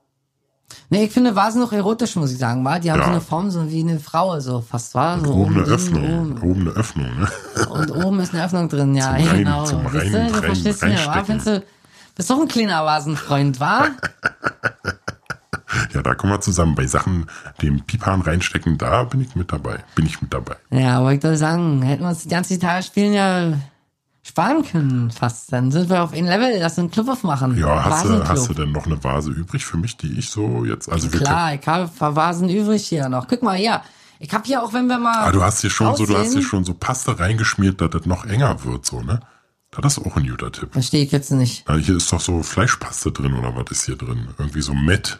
[0.89, 2.79] Nee, ich finde Vasen noch erotisch, muss ich sagen, war.
[2.79, 3.05] Die haben Ja.
[3.05, 5.19] so eine Form, so wie eine Frau, so fast, war.
[5.19, 6.03] So Oben eine drin, Öffnung.
[6.03, 7.27] Oben, Oben eine Öffnung, ne?
[7.69, 9.63] und oben ist eine Öffnung drin, ja, Zum Rein- genau.
[9.65, 10.85] zum Siehst Rein- du, du rein- verstehst wa?
[10.87, 11.25] reinstecken.
[11.25, 11.63] Findest du,
[12.15, 13.85] bist doch ein kleiner Vasenfreund, wa?
[15.93, 16.75] Ja, da kommen wir zusammen.
[16.75, 17.27] Bei Sachen,
[17.61, 19.79] die im Pipan reinstecken, da bin ich mit dabei.
[19.95, 20.57] Bin ich mit dabei.
[20.69, 23.53] Ja, aber ich doch sagen, hätten wir uns die ganze Gitarre spielen ja
[24.23, 25.51] sparen können, fast.
[25.51, 27.57] Dann sind wir auf ein Level, lass einen Club aufmachen.
[27.57, 30.63] Ja, hast du, hast du denn noch eine Vase übrig für mich, die ich so
[30.65, 33.27] jetzt, also Klar, ich habe ein paar Vasen übrig hier noch.
[33.27, 33.81] Guck mal hier.
[34.19, 35.15] Ich habe hier auch, wenn wir mal.
[35.27, 37.89] ah, du hast hier schon so, du hast hier aussehen- schon so Paste reingeschmiert, dass
[37.89, 39.19] das noch enger wird, so, ne?
[39.71, 40.73] Das ist auch ein guter Tipp.
[40.73, 41.67] Verstehe ich jetzt nicht.
[41.67, 44.27] Ja, hier ist doch so Fleischpaste drin oder was ist hier drin?
[44.37, 45.19] Irgendwie so Met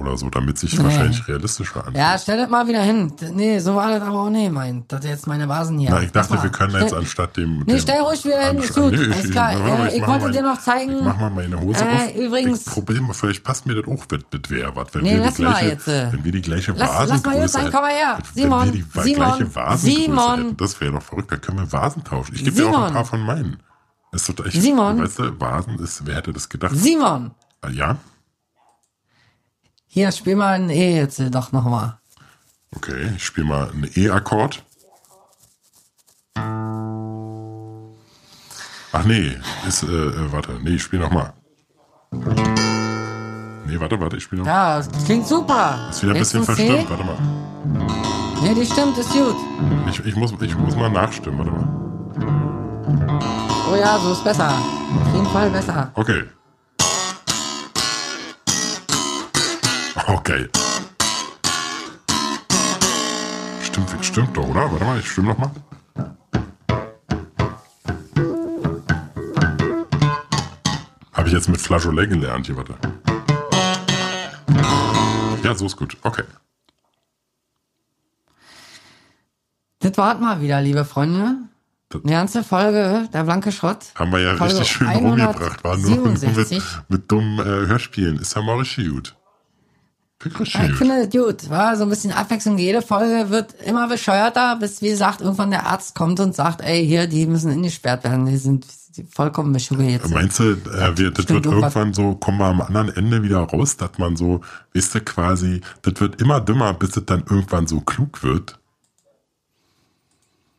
[0.00, 1.96] oder so, damit sich wahrscheinlich realistischer anfühlt.
[1.96, 3.12] Ja, stell das mal wieder hin.
[3.34, 4.84] Nee, so war das aber auch nicht, mein.
[4.88, 5.90] Das jetzt meine Vasen hier.
[5.90, 6.42] Na, ich dachte, mal.
[6.42, 7.58] wir können jetzt anstatt dem.
[7.60, 8.92] Nee, dem stell ruhig wieder hin, ist gut.
[8.92, 9.58] Nee, Alles klar.
[9.58, 11.88] mal, Äh, ich mach wollte mal- dir noch zeigen- Ich mach mal meine Hose Äh,
[11.94, 12.14] auf.
[12.16, 14.94] übrigens- Ich probier mal, vielleicht passt mir das auch mit, mit wer was.
[14.94, 16.12] Wenn Nee, wir die lass mal gleiche, jetzt, äh.
[16.12, 18.18] Wenn wir die gleiche Lass- Vasengröße lass mal gut sein, komm mal her.
[18.34, 20.38] Wenn Simon, wir die Simon, gleiche Vasengröße Simon.
[20.38, 21.32] hätten, das wäre doch verrückt.
[21.32, 22.34] Da können wir Vasen tauschen.
[22.34, 23.58] Ich gebe dir auch ein paar von meinen.
[24.12, 24.98] Das ist total, ich, Simon.
[25.02, 26.72] Weißt du, Vasen ist, wer hätte das gedacht?
[26.74, 27.30] Simon,
[27.62, 27.96] Ah, ja?
[29.92, 31.98] Hier, spiel mal ein E jetzt doch nochmal.
[32.76, 34.62] Okay, ich spiele mal einen E-Akkord.
[38.92, 39.36] Ach nee,
[39.66, 41.32] ist, äh, äh, warte, nee, ich spiele nochmal.
[43.66, 44.46] Nee, warte, warte, ich spiele noch.
[44.46, 45.88] Ja, das klingt super.
[45.90, 47.18] Ist wieder ein Willst bisschen du ein verstimmt, warte mal.
[48.42, 49.36] Nee, die stimmt, ist gut.
[49.88, 51.68] Ich, ich, muss, ich muss mal nachstimmen, warte mal.
[53.72, 54.50] Oh ja, so ist besser.
[54.50, 55.90] Auf jeden Fall besser.
[55.94, 56.22] Okay.
[60.30, 60.48] Geil.
[63.62, 64.70] Stimmt, stimmt doch, oder?
[64.70, 65.50] Warte mal, ich stimme nochmal.
[71.12, 72.74] Habe ich jetzt mit Flageolet gelernt hier, warte.
[75.42, 75.96] Ja, so ist gut.
[76.02, 76.22] Okay.
[79.80, 81.38] Das war's mal wieder, liebe Freunde.
[81.92, 83.86] Die ganze Folge, der blanke Schrott.
[83.96, 85.64] Haben wir ja Folge richtig schön rumgebracht.
[85.64, 86.62] War nur, mit, 167.
[86.88, 88.18] mit dummen äh, Hörspielen.
[88.18, 89.16] Ist ja mal richtig gut.
[90.22, 91.48] Ja, ich finde das gut.
[91.48, 92.58] War so ein bisschen Abwechslung.
[92.58, 96.86] Jede Folge wird immer bescheuerter, bis, wie gesagt, irgendwann der Arzt kommt und sagt, ey,
[96.86, 98.26] hier, die müssen ingesperrt werden.
[98.26, 98.66] Die sind
[99.08, 100.10] vollkommen beschugge jetzt.
[100.10, 103.76] Meinst du, äh, wir, das wird irgendwann so, kommen wir am anderen Ende wieder raus,
[103.76, 104.42] dass man so,
[104.72, 108.58] wisst ihr, quasi, das wird immer dümmer, bis es dann irgendwann so klug wird?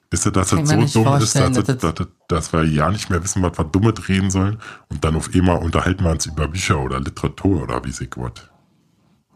[0.09, 3.24] Wisst ihr, dass mir so dumm ist, dass, dass dass, dass wir ja nicht mehr
[3.24, 4.57] wissen, was wir Dummes reden sollen
[4.89, 8.51] und dann auf einmal unterhalten wir uns über Bücher oder Literatur oder wie sich was.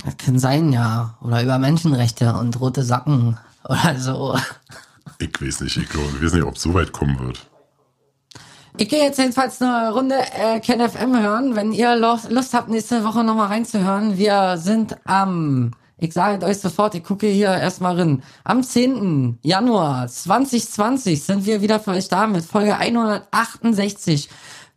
[0.05, 1.17] Das kann sein, ja.
[1.21, 3.37] Oder über Menschenrechte und rote Sacken
[3.67, 4.37] oder so.
[5.17, 7.47] Ich weiß nicht, ich glaube, ich weiß nicht, ob es so weit kommen wird.
[8.77, 11.55] Ich gehe jetzt jedenfalls eine Runde äh, KenFM hören.
[11.55, 14.17] Wenn ihr Lust, Lust habt, nächste Woche nochmal reinzuhören.
[14.17, 18.21] Wir sind am, ich sage euch sofort, ich gucke hier erstmal rein.
[18.43, 19.39] Am 10.
[19.41, 24.29] Januar 2020 sind wir wieder für euch da mit Folge 168.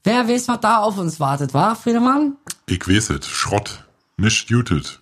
[0.05, 2.37] Wer weiß, was da auf uns wartet, war Friedemann?
[2.67, 3.85] Ich weiß es, Schrott,
[4.17, 5.01] nicht jutet.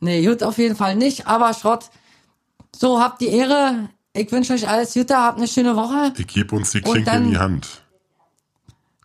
[0.00, 1.90] Nee, gut auf jeden Fall nicht, aber Schrott.
[2.74, 3.88] So, habt die Ehre.
[4.12, 6.12] Ich wünsche euch alles Gute, habt eine schöne Woche.
[6.16, 7.82] Ich gebe uns die Klinke in die Hand.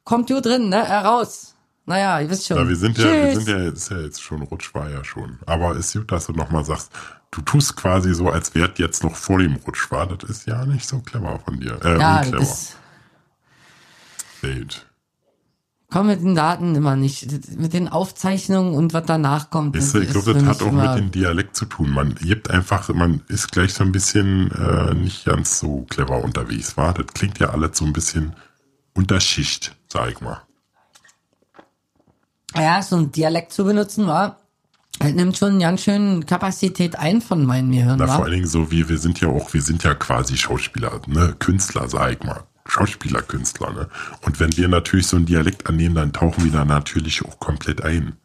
[0.04, 0.86] Kommt gut drin, ne?
[0.86, 1.56] Heraus.
[1.86, 2.58] Naja, ihr wisst schon.
[2.58, 5.40] Ja, wir sind ja, wir sind ja, ist ja jetzt schon Rutsch war ja schon.
[5.46, 6.92] Aber ist gut, dass du nochmal sagst,
[7.32, 10.08] du tust quasi so, als wärt jetzt noch vor dem Rutsch war.
[10.08, 11.78] Das ist ja nicht so clever von dir.
[11.84, 12.38] Äh, Ja, unclever.
[12.38, 12.76] das
[14.42, 14.86] Sehr gut.
[15.94, 17.56] Kommt mit den Daten immer nicht.
[17.56, 19.76] Mit den Aufzeichnungen und was danach kommt.
[19.76, 21.92] Du, ich glaube, das hat auch mit dem Dialekt zu tun.
[21.92, 26.76] Man gibt einfach, man ist gleich so ein bisschen äh, nicht ganz so clever unterwegs,
[26.78, 26.96] war.
[26.96, 28.36] Das klingt ja alles so ein bisschen
[28.96, 30.42] Unterschicht, sag ich mal.
[32.56, 34.40] Ja, so ein Dialekt zu benutzen, war.
[34.98, 38.72] Das nimmt schon ganz schön Kapazität ein von meinen Gehirn, Na, vor allen Dingen so,
[38.72, 42.44] wie wir sind ja auch, wir sind ja quasi Schauspieler, ne, Künstler, sag ich mal.
[42.68, 43.90] Schauspieler, Künstler, ne?
[44.22, 47.84] Und wenn wir natürlich so einen Dialekt annehmen, dann tauchen wir da natürlich auch komplett
[47.84, 48.18] ein.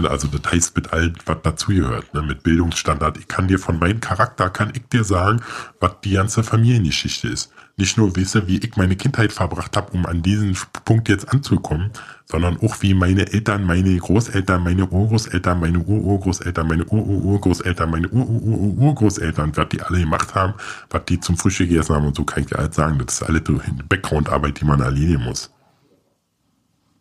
[0.00, 0.10] Ne?
[0.10, 2.22] Also das heißt mit allem, was dazugehört, ne?
[2.22, 3.18] Mit Bildungsstandard.
[3.18, 5.40] Ich kann dir von meinem Charakter, kann ich dir sagen,
[5.80, 7.52] was die ganze Familiengeschichte ist.
[7.76, 11.90] Nicht nur wisse, wie ich meine Kindheit verbracht habe, um an diesen Punkt jetzt anzukommen,
[12.24, 19.56] sondern auch wie meine Eltern, meine Großeltern, meine Urgroßeltern, meine Ururgroßeltern, meine Ururgroßeltern, meine Ururgroßeltern,
[19.56, 20.54] was die alle gemacht haben,
[20.90, 22.98] was die zum Frühstück gegessen haben und so kann ich dir alles sagen.
[23.04, 25.52] Das ist alles so Background-Arbeit, die man erledigen muss.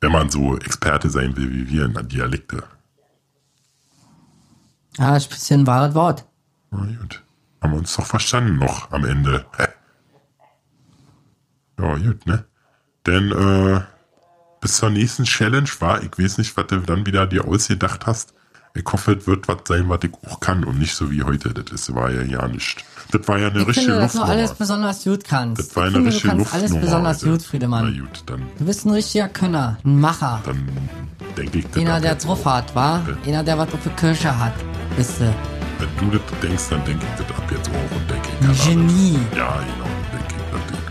[0.02, 2.64] Wenn man so Experte sein will wie wir in der Dialekte.
[4.98, 6.26] Ja, ist ein bisschen ein wahres Wort.
[6.72, 7.24] Na gut.
[7.62, 9.46] Haben wir uns doch verstanden noch am Ende.
[11.80, 12.46] Ja, gut, ne?
[13.06, 13.82] Denn äh,
[14.62, 18.34] bis zur nächsten Challenge war, ich weiß nicht, was du dann wieder dir ausgedacht hast.
[18.76, 21.54] Ich hoffe, es wird was sein, was ich auch kann und nicht so wie heute.
[21.54, 22.84] Das ist, war ja ja nicht.
[23.12, 24.40] Das war ja eine Ich richtige finde, dass du Luftnummer.
[24.40, 25.60] alles besonders gut kannst.
[25.62, 26.86] Das war ich eine finde, richtige kannst alles Luftnummer.
[26.86, 27.30] besonders heute.
[27.32, 27.94] gut, Friedemann.
[27.96, 30.42] Na gut, dann, Du bist ein richtiger Könner, ein Macher.
[30.46, 30.68] dann
[31.38, 33.04] denke ich, Einer, der drauf hat, war?
[33.08, 33.16] Ja.
[33.28, 34.54] Einer, der was auf der Kirsche hat.
[34.98, 35.26] Bist du.
[35.80, 38.88] Wenn du das denkst, dann denke ich das ab jetzt auch und denke, ich Ein
[38.88, 39.18] Genie.
[39.18, 39.38] alles.
[39.38, 39.90] Ja, genau.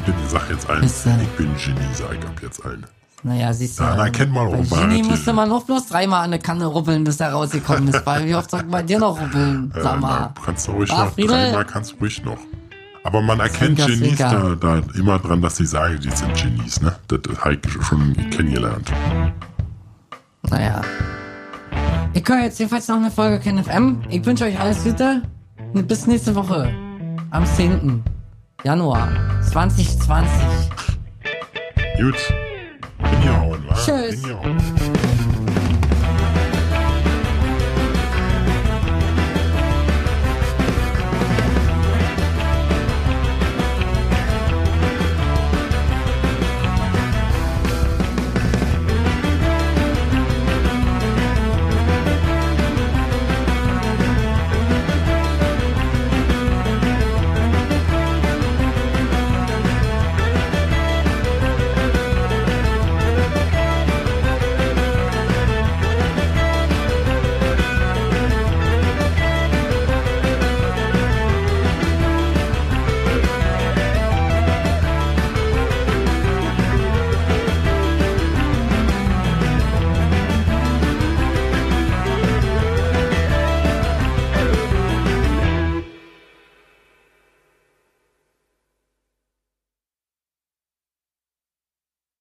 [0.07, 2.87] Denke ich, ich sag jetzt allen, ich bin Genie, sag ich ab jetzt allen.
[3.25, 3.85] Naja, siehst du.
[3.85, 6.67] Ja, na, kennt man auch bei Genie musste man noch bloß dreimal an eine Kanne
[6.67, 8.05] rubbeln, bis er rausgekommen ist.
[8.05, 9.73] Weil wie oft soll bei dir noch rubbeln?
[9.81, 10.21] Sag Äh, mal.
[10.21, 11.29] na, kannst du ruhig Ah, noch, Friedel.
[11.37, 12.39] dreimal kannst du ruhig noch.
[13.05, 14.57] Aber man erkennt Zwinker, Genies da, zwinker.
[14.57, 16.95] da immer dran, dass sie sagen, die sind Genies, ne?
[17.09, 18.93] Das habe ich schon kennengelernt.
[20.51, 20.81] Naja.
[22.15, 24.03] Ich höre jetzt jedenfalls noch eine Folge KenFM.
[24.09, 25.23] Ich wünsche euch alles Gute.
[25.73, 26.73] Und bis nächste Woche.
[27.31, 28.03] Am 10.
[28.65, 29.09] Januar
[29.51, 30.31] 2020.
[31.99, 32.17] Gut.
[33.85, 34.23] Tschüss.